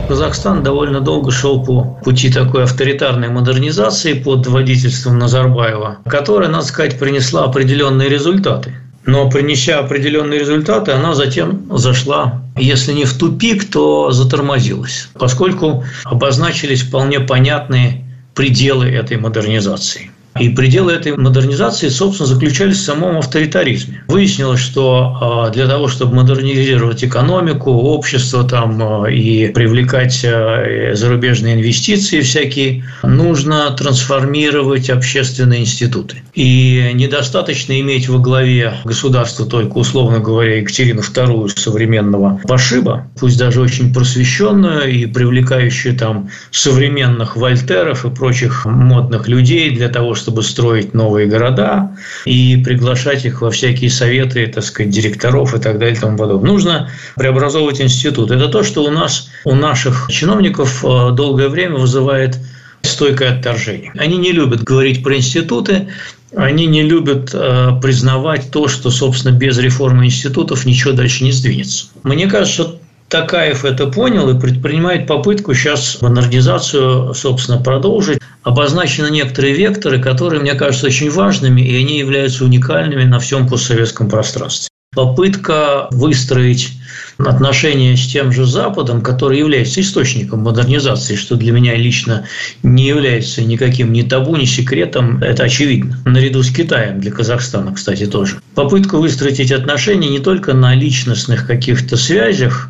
Казахстан 0.10 0.62
довольно 0.62 1.00
долго 1.00 1.32
шел 1.32 1.66
по 1.66 1.86
пути 2.04 2.32
такой 2.32 2.66
авторитарной 2.66 3.30
модернизации 3.30 4.14
под 4.14 4.46
водительством 4.46 5.18
Назарбаева, 5.18 6.02
которая, 6.06 6.50
надо 6.50 6.66
сказать, 6.66 7.00
принесла 7.00 7.46
определенные 7.46 8.10
результаты. 8.10 8.76
Но 9.06 9.30
принеся 9.30 9.80
определенные 9.80 10.40
результаты, 10.40 10.92
она 10.92 11.16
затем 11.16 11.66
зашла, 11.78 12.44
если 12.56 12.94
не 12.94 13.06
в 13.06 13.18
тупик, 13.18 13.70
то 13.70 14.12
затормозилась, 14.12 15.10
поскольку 15.14 15.84
обозначились 16.04 16.84
вполне 16.84 17.20
понятные 17.20 18.06
пределы 18.36 18.90
этой 18.90 19.18
модернизации. 19.18 20.12
И 20.40 20.50
пределы 20.50 20.94
этой 20.94 21.18
модернизации, 21.18 21.90
собственно, 21.90 22.28
заключались 22.28 22.78
в 22.78 22.84
самом 22.84 23.18
авторитаризме. 23.18 24.04
Выяснилось, 24.08 24.62
что 24.62 25.18
а, 25.20 25.50
для 25.50 25.68
того, 25.68 25.90
чтобы 25.90 26.16
модернизировать 26.16 27.04
экономику, 27.04 27.72
общество 27.72 28.48
там, 28.48 28.82
а, 28.82 29.10
и 29.10 29.50
привлекать 29.50 30.24
а, 30.24 30.92
зарубежные 30.94 31.56
инвестиции 31.56 32.22
всякие, 32.22 32.86
нужно 33.04 33.70
трансформировать 33.72 34.90
общественные 34.90 35.62
институты. 35.62 36.24
И 36.34 36.92
недостаточно 36.94 37.80
иметь 37.82 38.08
во 38.08 38.20
главе 38.20 38.76
государства 38.86 39.46
только, 39.46 39.78
условно 39.78 40.20
говоря, 40.20 40.58
Екатерину 40.58 41.02
II 41.02 41.50
современного 41.60 42.40
пошиба, 42.48 43.08
пусть 43.20 43.38
даже 43.38 43.60
очень 43.60 43.94
просвещенную 43.94 44.90
и 44.90 45.06
привлекающую 45.08 45.98
там 45.98 46.30
современных 46.52 47.36
вольтеров 47.36 48.06
и 48.06 48.10
прочих 48.10 48.66
модных 48.66 49.28
людей 49.28 49.72
для 49.72 49.90
того, 49.90 50.16
чтобы 50.22 50.44
строить 50.44 50.94
новые 50.94 51.28
города 51.28 51.96
и 52.26 52.62
приглашать 52.64 53.26
их 53.26 53.42
во 53.42 53.50
всякие 53.50 53.90
советы, 53.90 54.46
так 54.48 54.64
сказать, 54.64 54.92
директоров 54.92 55.56
и 55.56 55.60
так 55.60 55.80
далее 55.80 55.96
и 55.96 56.00
тому 56.00 56.18
подобное. 56.18 56.52
Нужно 56.52 56.90
преобразовывать 57.16 57.82
институт. 57.82 58.32
Это 58.32 58.48
то, 58.48 58.64
что 58.64 58.84
у 58.84 58.92
нас, 58.92 59.30
у 59.46 59.56
наших 59.56 60.08
чиновников 60.10 60.86
э, 60.86 61.12
долгое 61.12 61.50
время 61.50 61.76
вызывает 61.76 62.38
стойкое 62.84 63.38
отторжение. 63.38 63.92
Они 63.98 64.18
не 64.18 64.32
любят 64.32 64.64
говорить 64.64 65.04
про 65.04 65.16
институты, 65.16 65.88
они 66.36 66.66
не 66.68 66.84
любят 66.84 67.32
э, 67.34 67.72
признавать 67.82 68.52
то, 68.52 68.68
что, 68.68 68.90
собственно, 68.90 69.34
без 69.36 69.58
реформы 69.58 70.06
институтов 70.06 70.66
ничего 70.66 70.94
дальше 70.94 71.24
не 71.24 71.32
сдвинется. 71.32 71.88
Мне 72.04 72.28
кажется, 72.28 72.76
Такаев 73.12 73.66
это 73.66 73.88
понял 73.88 74.30
и 74.30 74.40
предпринимает 74.40 75.06
попытку 75.06 75.54
сейчас 75.54 76.02
модернизацию, 76.02 77.14
собственно, 77.14 77.62
продолжить. 77.62 78.21
Обозначены 78.44 79.12
некоторые 79.12 79.54
векторы, 79.54 80.02
которые, 80.02 80.42
мне 80.42 80.56
кажутся, 80.56 80.88
очень 80.88 81.12
важными, 81.12 81.62
и 81.62 81.76
они 81.76 82.00
являются 82.00 82.44
уникальными 82.44 83.04
на 83.04 83.20
всем 83.20 83.48
постсоветском 83.48 84.10
пространстве. 84.10 84.70
Попытка 84.94 85.88
выстроить 85.92 86.74
отношения 87.18 87.96
с 87.96 88.08
тем 88.08 88.32
же 88.32 88.46
Западом, 88.46 89.02
который 89.02 89.38
является 89.38 89.80
источником 89.80 90.42
модернизации, 90.42 91.16
что 91.16 91.36
для 91.36 91.54
меня 91.54 91.76
лично 91.76 92.26
не 92.64 92.88
является 92.88 93.42
никаким 93.44 93.94
ни 93.94 94.02
табу, 94.02 94.36
ни 94.36 94.46
секретом, 94.46 95.22
это 95.24 95.44
очевидно. 95.44 95.98
Наряду 96.06 96.44
с 96.44 96.52
Китаем 96.52 97.00
для 97.00 97.12
Казахстана, 97.12 97.74
кстати, 97.74 98.06
тоже. 98.06 98.42
Попытка 98.56 98.98
выстроить 98.98 99.40
эти 99.40 99.54
отношения 99.54 100.10
не 100.10 100.20
только 100.20 100.54
на 100.54 100.76
личностных 100.76 101.48
каких-то 101.48 101.96
связях, 101.96 102.68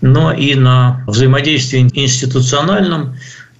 но 0.00 0.32
и 0.32 0.54
на 0.54 1.02
взаимодействии 1.06 1.80
институциональном 1.94 3.16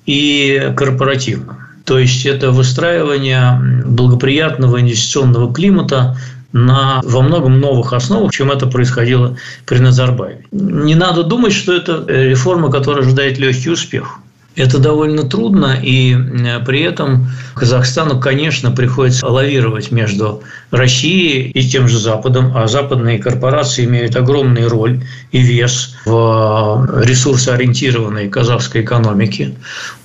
и 0.07 0.73
корпоративном. 0.77 1.59
То 1.85 1.99
есть 1.99 2.27
это 2.27 2.51
выстраивание 2.51 3.85
благоприятного 3.85 4.81
инвестиционного 4.81 5.53
климата 5.53 6.17
на 6.53 7.01
во 7.05 7.23
многом 7.23 7.61
новых 7.61 7.93
основах, 7.93 8.33
чем 8.33 8.51
это 8.51 8.67
происходило 8.67 9.37
при 9.67 9.79
Назарбаеве. 9.79 10.47
Не 10.53 10.95
надо 10.95 11.23
думать, 11.23 11.53
что 11.53 11.75
это 11.75 12.05
реформа, 12.09 12.71
которая 12.71 13.05
ожидает 13.05 13.39
легкий 13.39 13.71
успех. 13.71 14.19
Это 14.57 14.79
довольно 14.79 15.25
трудно, 15.25 15.79
и 15.81 16.15
э, 16.15 16.65
при 16.65 16.81
этом 16.81 17.29
Казахстану, 17.57 18.21
конечно, 18.21 18.71
приходится 18.71 19.27
лавировать 19.29 19.91
между 19.91 20.43
Россией 20.71 21.51
и 21.53 21.67
тем 21.67 21.89
же 21.89 21.99
Западом, 21.99 22.53
а 22.55 22.67
западные 22.67 23.19
корпорации 23.19 23.87
имеют 23.87 24.15
огромную 24.15 24.69
роль 24.69 25.01
и 25.33 25.39
вес 25.39 25.97
в 26.05 27.03
ресурсоориентированной 27.03 28.29
казахской 28.29 28.83
экономике. 28.83 29.55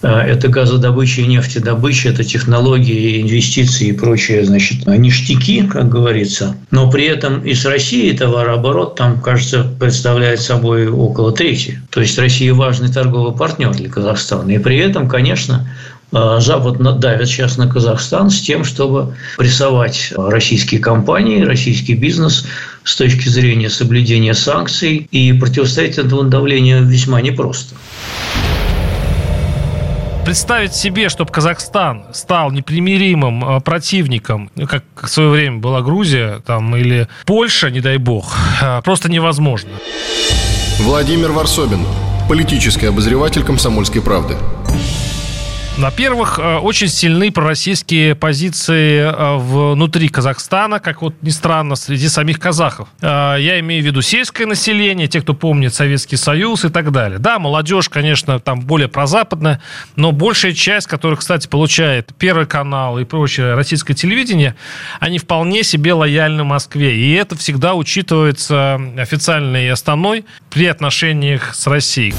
Э, 0.01 0.19
это 0.19 0.47
газодобыча 0.47 1.21
и 1.21 1.27
нефтедобыча, 1.27 2.09
это 2.09 2.23
технологии, 2.23 3.21
инвестиции 3.21 3.87
и 3.87 3.91
прочие, 3.91 4.45
значит, 4.45 4.87
ништяки, 4.87 5.67
как 5.67 5.89
говорится. 5.89 6.55
Но 6.71 6.89
при 6.89 7.03
этом 7.05 7.41
и 7.41 7.53
с 7.53 7.65
Россией 7.65 8.15
товарооборот 8.15 8.95
там, 8.95 9.19
кажется, 9.19 9.69
представляет 9.77 10.39
собой 10.39 10.87
около 10.87 11.33
трети. 11.33 11.81
То 11.89 11.99
есть 11.99 12.17
Россия 12.17 12.53
важный 12.53 12.87
торговый 12.87 13.35
партнер 13.35 13.71
для 13.71 13.89
Казахстана. 13.89 14.51
И 14.51 14.57
при 14.57 14.77
этом, 14.77 15.09
конечно, 15.09 15.67
э, 15.67 16.00
Запад 16.11 16.77
давит 16.99 17.27
сейчас 17.27 17.57
на 17.57 17.67
Казахстан 17.67 18.29
с 18.29 18.41
тем, 18.41 18.63
чтобы 18.63 19.15
прессовать 19.37 20.13
российские 20.15 20.81
компании, 20.81 21.43
российский 21.43 21.93
бизнес 21.93 22.45
с 22.83 22.95
точки 22.97 23.29
зрения 23.29 23.69
соблюдения 23.69 24.33
санкций. 24.33 25.07
И 25.11 25.31
противостоять 25.33 25.97
этому 25.97 26.23
давлению 26.23 26.85
весьма 26.85 27.21
непросто. 27.21 27.75
Представить 30.25 30.75
себе, 30.75 31.09
чтобы 31.09 31.31
Казахстан 31.31 32.03
стал 32.13 32.51
непримиримым 32.51 33.57
э, 33.57 33.59
противником, 33.59 34.51
как 34.69 34.83
в 35.01 35.07
свое 35.07 35.29
время 35.29 35.57
была 35.57 35.81
Грузия 35.81 36.41
там, 36.45 36.75
или 36.75 37.07
Польша, 37.25 37.71
не 37.71 37.81
дай 37.81 37.97
бог, 37.97 38.35
э, 38.61 38.81
просто 38.83 39.09
невозможно. 39.09 39.71
Владимир 40.79 41.31
Варсобин, 41.31 41.85
политический 42.29 42.85
обозреватель 42.85 43.43
«Комсомольской 43.43 44.01
правды». 44.01 44.35
Во-первых, 45.77 46.37
э, 46.37 46.57
очень 46.57 46.89
сильны 46.89 47.31
пророссийские 47.31 48.13
позиции 48.13 48.99
э, 48.99 49.37
внутри 49.37 50.09
Казахстана, 50.09 50.79
как 50.79 51.01
вот 51.01 51.15
ни 51.21 51.29
странно, 51.29 51.75
среди 51.75 52.09
самих 52.09 52.39
казахов. 52.39 52.89
Э, 53.01 53.37
я 53.39 53.59
имею 53.61 53.81
в 53.81 53.85
виду 53.85 54.01
сельское 54.01 54.45
население, 54.45 55.07
те, 55.07 55.21
кто 55.21 55.33
помнит 55.33 55.73
Советский 55.73 56.17
Союз 56.17 56.65
и 56.65 56.69
так 56.69 56.91
далее. 56.91 57.19
Да, 57.19 57.39
молодежь, 57.39 57.87
конечно, 57.87 58.39
там 58.39 58.61
более 58.61 58.89
прозападная, 58.89 59.61
но 59.95 60.11
большая 60.11 60.53
часть, 60.53 60.87
которая, 60.87 61.17
кстати, 61.17 61.47
получает 61.47 62.11
Первый 62.19 62.45
канал 62.45 62.99
и 62.99 63.05
прочее 63.05 63.55
российское 63.55 63.93
телевидение, 63.93 64.55
они 64.99 65.19
вполне 65.19 65.63
себе 65.63 65.93
лояльны 65.93 66.43
Москве. 66.43 66.97
И 66.97 67.13
это 67.13 67.37
всегда 67.37 67.75
учитывается 67.75 68.79
официальной 68.97 69.71
Астаной 69.71 70.25
при 70.49 70.65
отношениях 70.65 71.55
с 71.55 71.65
Россией. 71.65 72.13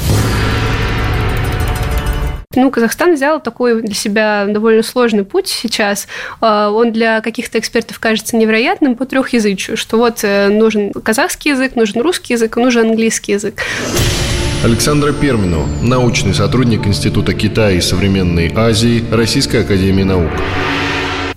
Ну, 2.55 2.71
Казахстан 2.71 3.15
взял 3.15 3.41
такой 3.41 3.83
для 3.83 3.95
себя 3.95 4.47
довольно 4.49 4.83
сложный 4.83 5.25
путь 5.25 5.49
сейчас. 5.49 6.07
А, 6.41 6.71
он 6.71 6.93
для 6.93 7.21
каких-то 7.21 7.59
экспертов 7.59 7.99
кажется 7.99 8.37
невероятным 8.37 8.95
по 8.95 9.07
трехязычию, 9.07 9.77
что 9.77 9.99
вот 9.99 10.21
э, 10.23 10.49
нужен 10.49 10.93
казахский 10.93 11.53
язык, 11.53 11.77
нужен 11.77 12.03
русский 12.03 12.35
язык, 12.35 12.57
нужен 12.57 12.91
английский 12.91 13.33
язык. 13.33 13.63
Александра 14.65 15.13
Пермину, 15.13 15.67
научный 15.83 16.35
сотрудник 16.35 16.87
Института 16.87 17.35
Китая 17.35 17.73
и 17.73 17.81
современной 17.81 18.53
Азии 18.55 19.05
Российской 19.11 19.63
Академии 19.63 20.05
Наук. 20.05 20.31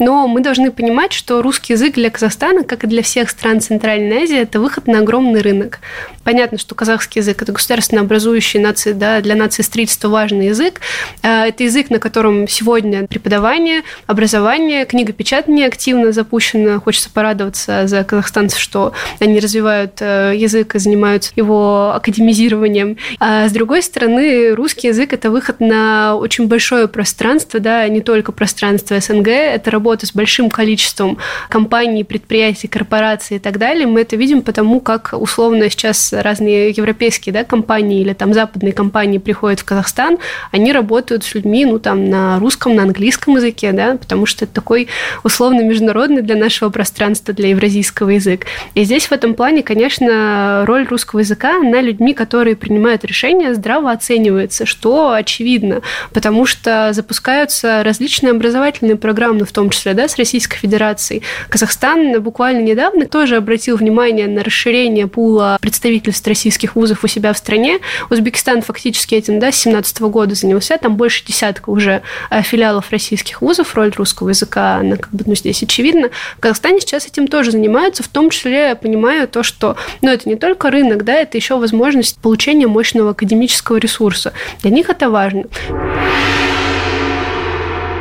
Но 0.05 0.27
мы 0.27 0.41
должны 0.41 0.69
понимать, 0.69 1.13
что 1.13 1.41
русский 1.41 1.73
язык 1.73 1.95
для 1.95 2.11
Казахстана, 2.11 2.63
как 2.63 2.83
и 2.83 2.87
для 2.87 3.01
всех 3.01 3.27
стран 3.27 3.59
Центральной 3.59 4.21
Азии, 4.21 4.37
это 4.37 4.59
выход 4.59 4.85
на 4.85 4.99
огромный 4.99 5.41
рынок. 5.41 5.79
Понятно, 6.23 6.59
что 6.59 6.75
казахский 6.75 7.21
язык– 7.21 7.41
это 7.41 7.51
государственно 7.51 8.01
образующий 8.01 8.59
нации, 8.59 8.93
да, 8.93 9.19
для 9.21 9.33
нации 9.33 9.63
строительства 9.63 10.09
важный 10.09 10.47
язык. 10.47 10.79
А, 11.23 11.47
это 11.47 11.63
язык, 11.63 11.89
на 11.89 11.97
котором 11.97 12.47
сегодня 12.47 13.07
преподавание, 13.07 13.81
образование, 14.05 14.85
книгопечатание 14.85 15.65
активно 15.65 16.11
запущено. 16.11 16.79
Хочется 16.79 17.09
порадоваться 17.11 17.87
за 17.87 18.03
казахстанцев, 18.03 18.59
что 18.59 18.93
они 19.19 19.39
развивают 19.39 19.97
э, 20.01 20.33
язык 20.35 20.75
и 20.75 20.79
занимаются 20.79 21.31
его 21.35 21.93
академизированием. 21.95 22.97
А 23.19 23.47
с 23.47 23.51
другой 23.51 23.81
стороны, 23.81 24.53
русский 24.53 24.89
язык– 24.89 25.13
это 25.13 25.31
выход 25.31 25.59
на 25.59 26.15
очень 26.15 26.47
большое 26.47 26.87
пространство, 26.87 27.59
да, 27.59 27.87
не 27.87 28.01
только 28.01 28.31
пространство 28.31 28.99
СНГ, 28.99 29.29
это 29.29 29.71
работа 29.71 29.94
работу 29.95 30.05
с 30.05 30.13
большим 30.13 30.49
количеством 30.49 31.17
компаний, 31.49 32.03
предприятий, 32.03 32.67
корпораций 32.67 33.37
и 33.37 33.39
так 33.39 33.57
далее, 33.57 33.87
мы 33.87 34.01
это 34.01 34.17
видим 34.17 34.41
потому, 34.41 34.81
как 34.81 35.13
условно 35.13 35.69
сейчас 35.69 36.11
разные 36.11 36.71
европейские 36.71 37.33
да, 37.33 37.43
компании 37.43 38.01
или 38.01 38.13
там 38.13 38.33
западные 38.33 38.73
компании 38.73 39.19
приходят 39.19 39.61
в 39.61 39.65
Казахстан, 39.65 40.17
они 40.51 40.73
работают 40.73 41.23
с 41.23 41.33
людьми 41.33 41.65
ну, 41.65 41.79
там, 41.79 42.09
на 42.09 42.39
русском, 42.39 42.75
на 42.75 42.83
английском 42.83 43.35
языке, 43.35 43.71
да, 43.71 43.95
потому 43.95 44.25
что 44.25 44.45
это 44.45 44.53
такой 44.53 44.87
условно 45.23 45.61
международный 45.61 46.21
для 46.21 46.35
нашего 46.35 46.69
пространства, 46.69 47.33
для 47.33 47.49
евразийского 47.49 48.09
языка. 48.09 48.47
И 48.73 48.83
здесь 48.83 49.07
в 49.07 49.11
этом 49.13 49.33
плане, 49.33 49.63
конечно, 49.63 50.63
роль 50.65 50.85
русского 50.85 51.21
языка 51.21 51.59
на 51.59 51.81
людьми, 51.81 52.13
которые 52.13 52.55
принимают 52.55 53.05
решения, 53.05 53.53
здраво 53.53 53.91
оценивается, 53.91 54.65
что 54.65 55.11
очевидно, 55.11 55.81
потому 56.11 56.45
что 56.45 56.89
запускаются 56.91 57.81
различные 57.83 58.31
образовательные 58.31 58.97
программы, 58.97 59.45
в 59.45 59.51
том 59.51 59.71
числе, 59.75 59.93
да, 59.93 60.07
с 60.07 60.17
Российской 60.17 60.57
Федерацией. 60.57 61.21
Казахстан 61.49 62.21
буквально 62.21 62.61
недавно 62.61 63.05
тоже 63.05 63.35
обратил 63.35 63.77
внимание 63.77 64.27
на 64.27 64.43
расширение 64.43 65.07
пула 65.07 65.57
представительств 65.61 66.27
российских 66.27 66.75
вузов 66.75 67.03
у 67.03 67.07
себя 67.07 67.33
в 67.33 67.37
стране. 67.37 67.79
Узбекистан 68.09 68.61
фактически 68.61 69.15
этим, 69.15 69.39
да, 69.39 69.51
с 69.51 69.55
17 69.57 70.01
года 70.01 70.35
занялся, 70.35 70.77
там 70.77 70.95
больше 70.95 71.23
десятка 71.25 71.69
уже 71.69 72.01
э, 72.29 72.41
филиалов 72.41 72.89
российских 72.91 73.41
вузов, 73.41 73.75
роль 73.75 73.91
русского 73.95 74.29
языка, 74.29 74.75
она 74.77 74.97
как 74.97 75.11
бы, 75.11 75.23
ну, 75.27 75.35
здесь 75.35 75.61
очевидна. 75.61 76.09
В 76.37 76.39
Казахстане 76.39 76.79
сейчас 76.79 77.05
этим 77.05 77.27
тоже 77.27 77.51
занимаются, 77.51 78.03
в 78.03 78.07
том 78.07 78.29
числе 78.29 78.75
понимаю 78.75 79.27
то, 79.27 79.43
что, 79.43 79.75
ну, 80.01 80.09
это 80.09 80.27
не 80.27 80.35
только 80.35 80.71
рынок, 80.71 81.03
да, 81.03 81.13
это 81.13 81.37
еще 81.37 81.57
возможность 81.57 82.17
получения 82.19 82.67
мощного 82.67 83.11
академического 83.11 83.77
ресурса. 83.77 84.33
Для 84.61 84.71
них 84.71 84.89
это 84.89 85.09
важно. 85.09 85.45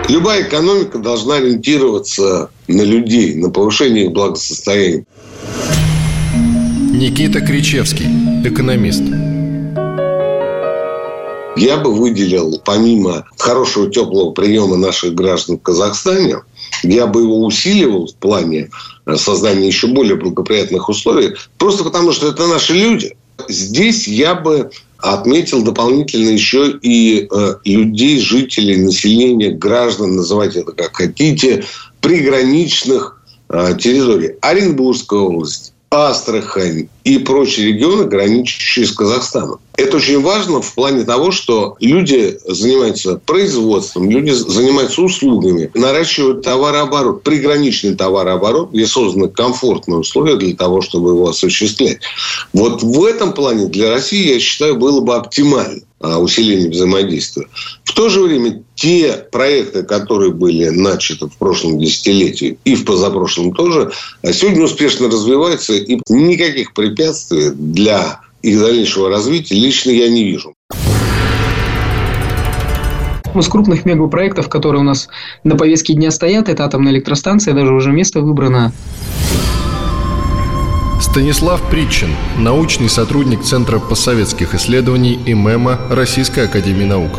Любая 0.08 0.42
экономика 0.42 0.98
должна 0.98 1.36
ориентироваться 1.36 2.50
на 2.68 2.82
людей, 2.82 3.34
на 3.36 3.50
повышение 3.50 4.04
их 4.04 4.12
благосостояния. 4.12 5.04
Никита 6.92 7.40
Кричевский, 7.40 8.06
экономист. 8.44 9.02
Я 11.56 11.78
бы 11.78 11.94
выделил, 11.94 12.60
помимо 12.64 13.24
хорошего 13.38 13.90
теплого 13.90 14.32
приема 14.32 14.76
наших 14.76 15.14
граждан 15.14 15.58
в 15.58 15.62
Казахстане, 15.62 16.42
я 16.82 17.06
бы 17.06 17.22
его 17.22 17.42
усиливал 17.44 18.08
в 18.08 18.14
плане 18.16 18.68
создания 19.16 19.66
еще 19.66 19.86
более 19.86 20.16
благоприятных 20.16 20.88
условий, 20.88 21.34
просто 21.56 21.82
потому 21.82 22.12
что 22.12 22.28
это 22.28 22.46
наши 22.46 22.74
люди. 22.74 23.16
Здесь 23.48 24.06
я 24.06 24.34
бы 24.34 24.70
отметил 24.98 25.62
дополнительно 25.62 26.30
еще 26.30 26.78
и 26.80 27.28
э, 27.30 27.54
людей, 27.64 28.18
жителей, 28.20 28.76
населения, 28.76 29.50
граждан, 29.50 30.16
называйте 30.16 30.60
это 30.60 30.72
как 30.72 30.96
хотите, 30.96 31.64
приграничных 32.00 33.20
э, 33.48 33.76
территорий. 33.78 34.34
Оренбургская 34.40 35.20
область, 35.20 35.72
Астрахань 35.90 36.88
и 37.04 37.18
прочие 37.18 37.68
регионы, 37.68 38.04
граничащие 38.04 38.86
с 38.86 38.92
Казахстаном. 38.92 39.58
Это 39.76 39.96
очень 39.96 40.20
важно 40.20 40.62
в 40.62 40.74
плане 40.74 41.04
того, 41.04 41.32
что 41.32 41.76
люди 41.80 42.38
занимаются 42.46 43.20
производством, 43.24 44.08
люди 44.08 44.30
занимаются 44.30 45.02
услугами, 45.02 45.70
наращивают 45.74 46.42
товарооборот, 46.42 47.22
приграничный 47.22 47.96
товарооборот, 47.96 48.70
где 48.70 48.86
созданы 48.86 49.28
комфортные 49.28 49.98
условия 49.98 50.36
для 50.36 50.54
того, 50.54 50.80
чтобы 50.80 51.10
его 51.10 51.28
осуществлять. 51.28 52.00
Вот 52.52 52.82
в 52.82 53.04
этом 53.04 53.32
плане 53.32 53.66
для 53.66 53.90
России, 53.90 54.34
я 54.34 54.38
считаю, 54.38 54.76
было 54.76 55.00
бы 55.00 55.16
оптимально 55.16 55.82
а, 56.00 56.18
усиление 56.18 56.70
взаимодействия. 56.70 57.46
В 57.84 57.94
то 57.94 58.08
же 58.08 58.20
время 58.20 58.62
те 58.74 59.26
проекты, 59.32 59.82
которые 59.82 60.32
были 60.32 60.68
начаты 60.68 61.26
в 61.26 61.36
прошлом 61.36 61.78
десятилетии 61.78 62.58
и 62.64 62.74
в 62.74 62.84
позапрошлом 62.84 63.54
тоже, 63.54 63.90
а 64.22 64.32
сегодня 64.32 64.64
успешно 64.64 65.08
развиваются, 65.08 65.72
и 65.72 65.98
никаких 66.08 66.74
препятствий 66.74 67.50
для 67.50 68.20
их 68.44 68.60
дальнейшего 68.60 69.08
развития 69.08 69.54
лично 69.54 69.90
я 69.90 70.08
не 70.08 70.22
вижу. 70.22 70.54
Из 73.34 73.48
крупных 73.48 73.84
мегапроектов, 73.84 74.48
которые 74.48 74.82
у 74.82 74.84
нас 74.84 75.08
на 75.42 75.56
повестке 75.56 75.94
дня 75.94 76.10
стоят, 76.10 76.48
это 76.48 76.64
атомная 76.64 76.92
электростанция, 76.92 77.54
даже 77.54 77.72
уже 77.72 77.90
место 77.90 78.20
выбрано. 78.20 78.72
Станислав 81.00 81.60
Притчин, 81.70 82.10
научный 82.38 82.88
сотрудник 82.88 83.42
Центра 83.42 83.78
постсоветских 83.78 84.54
исследований 84.54 85.18
и 85.26 85.34
МЭМа 85.34 85.80
Российской 85.90 86.44
Академии 86.44 86.84
Наук. 86.84 87.12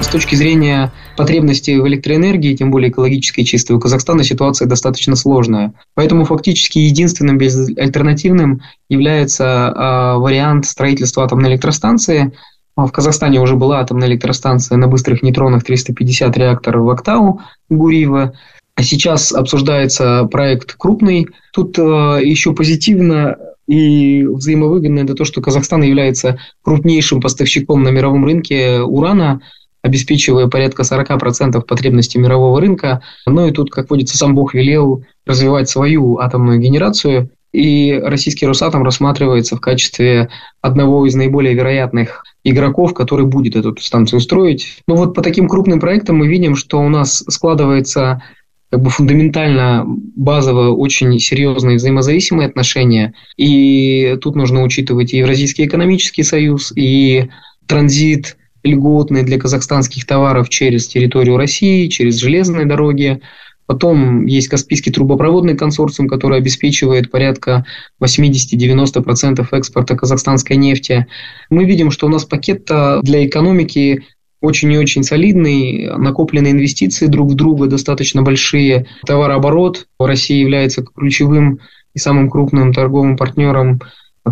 С 0.00 0.08
точки 0.08 0.34
зрения 0.36 0.92
потребностей 1.16 1.78
в 1.78 1.86
электроэнергии, 1.86 2.54
тем 2.54 2.70
более 2.70 2.90
экологической 2.90 3.42
чистой, 3.44 3.76
у 3.76 3.80
Казахстана 3.80 4.22
ситуация 4.24 4.68
достаточно 4.68 5.16
сложная. 5.16 5.72
Поэтому 5.94 6.24
фактически 6.24 6.78
единственным 6.78 7.38
безальтернативным 7.38 8.62
является 8.88 9.44
э, 9.44 10.18
вариант 10.18 10.66
строительства 10.66 11.24
атомной 11.24 11.50
электростанции. 11.50 12.32
В 12.76 12.90
Казахстане 12.90 13.40
уже 13.40 13.56
была 13.56 13.80
атомная 13.80 14.08
электростанция 14.08 14.76
на 14.76 14.86
быстрых 14.86 15.22
нейтронах 15.22 15.64
350 15.64 16.36
реакторов 16.36 16.84
в 16.84 16.90
Октау 16.90 17.40
Гуриева. 17.70 18.34
А 18.74 18.82
сейчас 18.82 19.32
обсуждается 19.32 20.24
проект 20.30 20.74
крупный. 20.74 21.28
Тут 21.52 21.78
э, 21.78 21.82
еще 22.22 22.52
позитивно 22.52 23.36
и 23.66 24.24
взаимовыгодно 24.24 25.00
это 25.00 25.14
то, 25.14 25.24
что 25.24 25.40
Казахстан 25.40 25.82
является 25.82 26.38
крупнейшим 26.62 27.20
поставщиком 27.20 27.82
на 27.82 27.88
мировом 27.88 28.24
рынке 28.24 28.80
урана 28.80 29.40
обеспечивая 29.86 30.48
порядка 30.48 30.82
40% 30.82 31.60
потребностей 31.62 32.18
мирового 32.18 32.60
рынка. 32.60 33.02
Ну 33.26 33.46
и 33.46 33.52
тут, 33.52 33.70
как 33.70 33.90
водится, 33.90 34.18
сам 34.18 34.34
Бог 34.34 34.54
велел 34.54 35.04
развивать 35.24 35.68
свою 35.68 36.18
атомную 36.18 36.58
генерацию, 36.58 37.30
и 37.52 37.98
российский 38.04 38.46
Росатом 38.46 38.82
рассматривается 38.82 39.56
в 39.56 39.60
качестве 39.60 40.28
одного 40.60 41.06
из 41.06 41.14
наиболее 41.14 41.54
вероятных 41.54 42.22
игроков, 42.44 42.92
который 42.92 43.24
будет 43.24 43.56
эту 43.56 43.74
станцию 43.80 44.20
строить. 44.20 44.82
Ну 44.86 44.96
вот 44.96 45.14
по 45.14 45.22
таким 45.22 45.48
крупным 45.48 45.80
проектам 45.80 46.16
мы 46.16 46.28
видим, 46.28 46.54
что 46.54 46.78
у 46.80 46.88
нас 46.90 47.24
складывается 47.28 48.22
как 48.70 48.82
бы 48.82 48.90
фундаментально, 48.90 49.84
базово 49.86 50.70
очень 50.74 51.18
серьезные 51.18 51.76
взаимозависимые 51.76 52.48
отношения. 52.48 53.14
И 53.36 54.18
тут 54.20 54.34
нужно 54.34 54.62
учитывать 54.62 55.14
и 55.14 55.18
Евразийский 55.18 55.64
экономический 55.64 56.24
союз, 56.24 56.72
и 56.76 57.30
транзит 57.66 58.36
льготные 58.66 59.22
для 59.22 59.38
казахстанских 59.38 60.06
товаров 60.06 60.48
через 60.48 60.86
территорию 60.86 61.36
России, 61.36 61.88
через 61.88 62.16
железные 62.16 62.66
дороги. 62.66 63.20
Потом 63.66 64.26
есть 64.26 64.48
Каспийский 64.48 64.92
трубопроводный 64.92 65.56
консорциум, 65.56 66.08
который 66.08 66.38
обеспечивает 66.38 67.10
порядка 67.10 67.64
80-90% 68.00 69.46
экспорта 69.50 69.96
казахстанской 69.96 70.56
нефти. 70.56 71.06
Мы 71.50 71.64
видим, 71.64 71.90
что 71.90 72.06
у 72.06 72.08
нас 72.08 72.24
пакет 72.24 72.70
для 73.02 73.26
экономики 73.26 74.04
очень 74.40 74.70
и 74.72 74.78
очень 74.78 75.02
солидный, 75.02 75.90
накопленные 75.96 76.52
инвестиции 76.52 77.06
друг 77.06 77.32
в 77.32 77.34
друга 77.34 77.66
достаточно 77.66 78.22
большие. 78.22 78.86
Товарооборот 79.04 79.88
в 79.98 80.04
России 80.04 80.38
является 80.38 80.84
ключевым 80.84 81.58
и 81.94 81.98
самым 81.98 82.30
крупным 82.30 82.72
торговым 82.72 83.16
партнером 83.16 83.80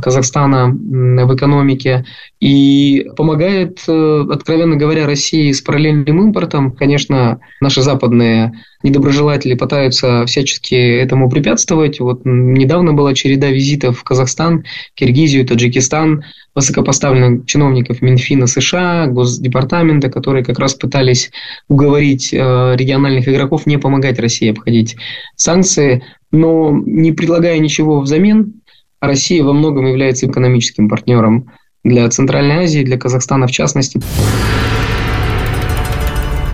Казахстана 0.01 0.69
в 0.71 1.35
экономике 1.35 2.05
и 2.41 3.07
помогает, 3.17 3.79
э, 3.89 4.25
откровенно 4.31 4.77
говоря, 4.77 5.07
России 5.07 5.53
с 5.53 5.61
параллельным 5.61 6.21
импортом. 6.21 6.73
Конечно, 6.73 7.41
наши 7.61 7.83
западные 7.83 8.53
недоброжелатели 8.83 9.55
пытаются 9.55 10.27
всячески 10.27 10.75
этому 10.75 11.31
препятствовать. 11.31 12.01
Вот 12.01 12.21
недавно 12.25 12.93
была 12.93 13.15
череда 13.15 13.49
визитов 13.49 13.99
в 13.99 14.05
Казахстан, 14.05 14.65
Киргизию, 14.95 15.47
Таджикистан, 15.47 16.25
высокопоставленных 16.55 17.47
чиновников 17.47 18.03
Минфина 18.03 18.47
США, 18.47 19.07
Госдепартамента, 19.07 20.11
которые 20.11 20.45
как 20.45 20.59
раз 20.59 20.75
пытались 20.75 21.31
уговорить 21.69 22.33
э, 22.33 22.37
региональных 22.77 23.29
игроков 23.29 23.67
не 23.67 23.79
помогать 23.79 24.19
России 24.19 24.51
обходить 24.51 24.97
санкции, 25.37 26.05
но 26.31 26.71
не 26.85 27.13
предлагая 27.13 27.59
ничего 27.59 28.01
взамен, 28.01 28.61
Россия 29.07 29.43
во 29.43 29.53
многом 29.53 29.87
является 29.87 30.27
экономическим 30.27 30.89
партнером 30.89 31.51
для 31.83 32.09
Центральной 32.09 32.65
Азии, 32.65 32.83
для 32.83 32.99
Казахстана 32.99 33.47
в 33.47 33.53
частности. 33.53 34.01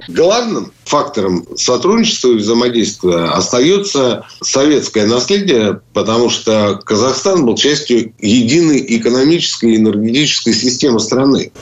Главным 0.09 0.73
фактором 0.85 1.47
сотрудничества 1.57 2.33
и 2.33 2.37
взаимодействия 2.37 3.27
остается 3.27 4.27
советское 4.43 5.07
наследие, 5.07 5.81
потому 5.95 6.31
что 6.31 6.81
Казахстан 6.85 7.47
был 7.47 7.55
частью 7.55 8.13
единой 8.19 8.85
экономической 8.89 9.75
и 9.75 9.77
энергетической 9.77 10.53
системы 10.53 10.99
страны. 10.99 11.53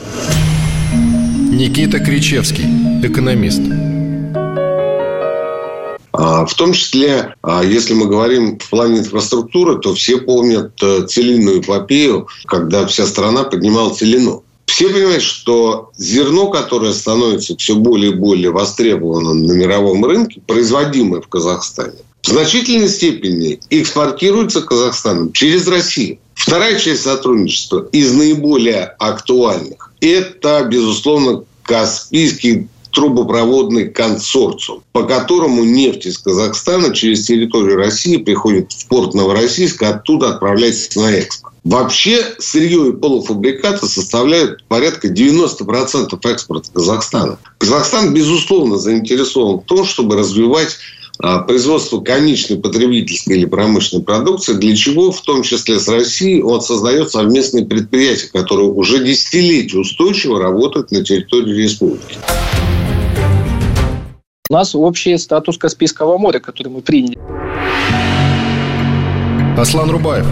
Никита 1.51 1.99
Кричевский, 1.99 2.65
экономист. 3.03 3.61
А, 6.39 6.45
в 6.45 6.53
том 6.53 6.71
числе, 6.71 7.35
а, 7.41 7.63
если 7.65 7.93
мы 7.93 8.05
говорим 8.05 8.57
в 8.59 8.69
плане 8.69 8.99
инфраструктуры, 8.99 9.77
то 9.79 9.93
все 9.93 10.19
помнят 10.19 10.71
э, 10.81 11.05
целинную 11.05 11.59
эпопею, 11.59 12.29
когда 12.45 12.87
вся 12.87 13.05
страна 13.05 13.43
поднимала 13.43 13.93
целину. 13.93 14.45
Все 14.65 14.87
понимают, 14.87 15.23
что 15.23 15.91
зерно, 15.97 16.47
которое 16.49 16.93
становится 16.93 17.57
все 17.57 17.75
более 17.75 18.11
и 18.11 18.15
более 18.15 18.51
востребованным 18.51 19.47
на 19.47 19.51
мировом 19.51 20.05
рынке, 20.05 20.41
производимое 20.47 21.19
в 21.19 21.27
Казахстане, 21.27 21.99
в 22.21 22.29
значительной 22.29 22.87
степени 22.87 23.59
экспортируется 23.69 24.61
Казахстаном 24.61 25.33
через 25.33 25.67
Россию. 25.67 26.19
Вторая 26.35 26.79
часть 26.79 27.01
сотрудничества 27.01 27.89
из 27.91 28.13
наиболее 28.13 28.95
актуальных– 28.97 29.91
это, 29.99 30.63
безусловно, 30.63 31.43
Каспийский 31.63 32.69
трубопроводный 32.91 33.89
консорциум, 33.89 34.83
по 34.91 35.03
которому 35.03 35.63
нефть 35.63 36.07
из 36.07 36.17
Казахстана 36.17 36.93
через 36.93 37.25
территорию 37.25 37.77
России 37.77 38.17
приходит 38.17 38.71
в 38.71 38.87
порт 38.87 39.13
Новороссийск, 39.13 39.81
оттуда 39.83 40.29
отправляется 40.29 40.99
на 40.99 41.11
экспорт. 41.11 41.53
Вообще 41.63 42.25
сырье 42.39 42.89
и 42.89 42.93
полуфабрикаты 42.93 43.85
составляют 43.85 44.63
порядка 44.67 45.09
90% 45.09 46.17
экспорта 46.31 46.71
Казахстана. 46.71 47.37
Казахстан, 47.57 48.13
безусловно, 48.13 48.77
заинтересован 48.77 49.59
в 49.59 49.65
том, 49.65 49.83
чтобы 49.83 50.15
развивать 50.15 50.77
а, 51.21 51.39
производство 51.39 51.99
конечной 51.99 52.59
потребительской 52.59 53.37
или 53.37 53.45
промышленной 53.45 54.03
продукции, 54.03 54.53
для 54.53 54.73
чего, 54.73 55.11
в 55.11 55.21
том 55.21 55.43
числе 55.43 55.77
с 55.77 55.89
Россией, 55.89 56.41
он 56.41 56.61
создает 56.61 57.11
совместные 57.11 57.65
предприятия, 57.65 58.27
которые 58.27 58.69
уже 58.69 59.03
десятилетия 59.03 59.79
устойчиво 59.79 60.39
работают 60.39 60.91
на 60.91 61.03
территории 61.03 61.63
республики. 61.63 62.17
У 64.51 64.55
нас 64.55 64.73
общий 64.73 65.15
статус 65.19 65.59
Каспийского 65.59 66.17
моря, 66.17 66.39
который 66.39 66.69
мы 66.69 66.81
приняли. 66.81 67.19
Аслан 69.55 69.91
Рубаев, 69.91 70.25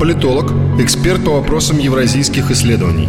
политолог, 0.00 0.50
эксперт 0.80 1.24
по 1.24 1.34
вопросам 1.34 1.78
евразийских 1.78 2.50
исследований. 2.50 3.06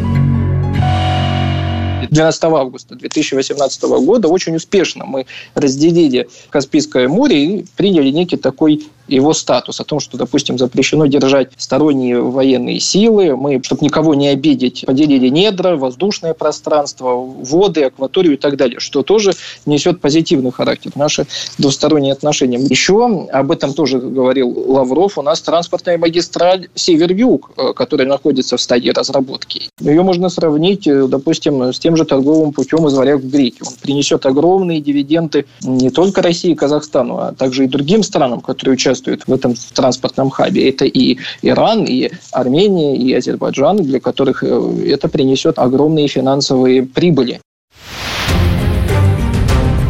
12 2.12 2.44
августа 2.44 2.94
2018 2.94 3.82
года 4.06 4.28
очень 4.28 4.56
успешно 4.56 5.06
мы 5.06 5.26
разделили 5.56 6.30
Каспийское 6.52 7.08
море 7.08 7.44
и 7.44 7.66
приняли 7.76 8.12
некий 8.12 8.38
такой 8.38 8.88
его 9.08 9.34
статус, 9.34 9.80
о 9.80 9.84
том, 9.84 10.00
что, 10.00 10.18
допустим, 10.18 10.58
запрещено 10.58 11.06
держать 11.06 11.52
сторонние 11.58 12.22
военные 12.22 12.80
силы, 12.80 13.36
мы, 13.36 13.62
чтобы 13.64 13.86
никого 13.86 14.16
не 14.16 14.28
обидеть, 14.30 14.84
поделили 14.86 15.30
недра, 15.30 15.76
воздушное 15.76 16.34
пространство, 16.34 17.16
воды, 17.16 17.84
акваторию 17.84 18.34
и 18.34 18.38
так 18.38 18.58
далее, 18.58 18.80
что 18.80 19.04
тоже 19.04 19.34
несет 19.66 20.02
позитивный 20.02 20.52
характер 20.52 20.92
наши 20.96 21.28
двусторонние 21.58 22.14
отношения. 22.14 22.58
Еще 22.58 23.06
об 23.32 23.52
этом 23.52 23.74
тоже 23.74 24.00
говорил 24.00 24.50
Лавров, 24.68 25.18
у 25.18 25.22
нас 25.22 25.42
транспортная 25.42 25.98
магистраль 25.98 26.68
Север-Юг, 26.76 27.52
э, 27.58 27.74
которая 27.74 28.08
находится 28.08 28.58
в 28.58 28.62
стадии 28.62 28.90
разработки. 28.90 29.70
Ее 29.80 30.04
можно 30.04 30.30
сравнить, 30.30 30.88
э, 30.88 31.08
допустим, 31.08 31.62
с 31.62 31.80
тем 31.80 31.98
же 31.98 32.06
торговым 32.06 32.54
путем 32.54 32.88
из 32.88 32.94
варяг 32.94 33.22
в 33.22 33.30
Греки. 33.30 33.62
Он 33.66 33.74
принесет 33.82 34.26
огромные 34.26 34.82
дивиденды 34.82 35.46
не 35.62 35.90
только 35.90 36.22
России 36.22 36.52
и 36.52 36.56
Казахстану, 36.56 37.18
а 37.18 37.32
также 37.34 37.66
и 37.66 37.68
другим 37.68 38.04
странам, 38.04 38.42
которые 38.42 38.74
участвуют 38.74 38.95
участвуют 38.96 39.24
в 39.28 39.34
этом 39.34 39.56
транспортном 39.74 40.30
хабе. 40.30 40.70
Это 40.70 40.86
и 40.86 41.18
Иран, 41.42 41.84
и 41.84 42.10
Армения, 42.32 42.98
и 42.98 43.14
Азербайджан, 43.14 43.78
для 43.78 44.00
которых 44.00 44.44
э, 44.44 44.48
это 44.88 45.10
принесет 45.10 45.60
огромные 45.60 46.08
финансовые 46.08 46.84
прибыли. 46.84 47.40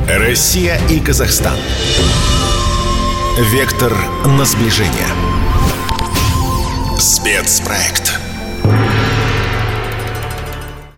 Россия 0.08 0.80
и 0.90 1.00
Казахстан. 1.00 1.58
Вектор 3.52 3.94
на 4.26 4.46
сближение. 4.46 5.10
Спецпроект. 6.98 8.20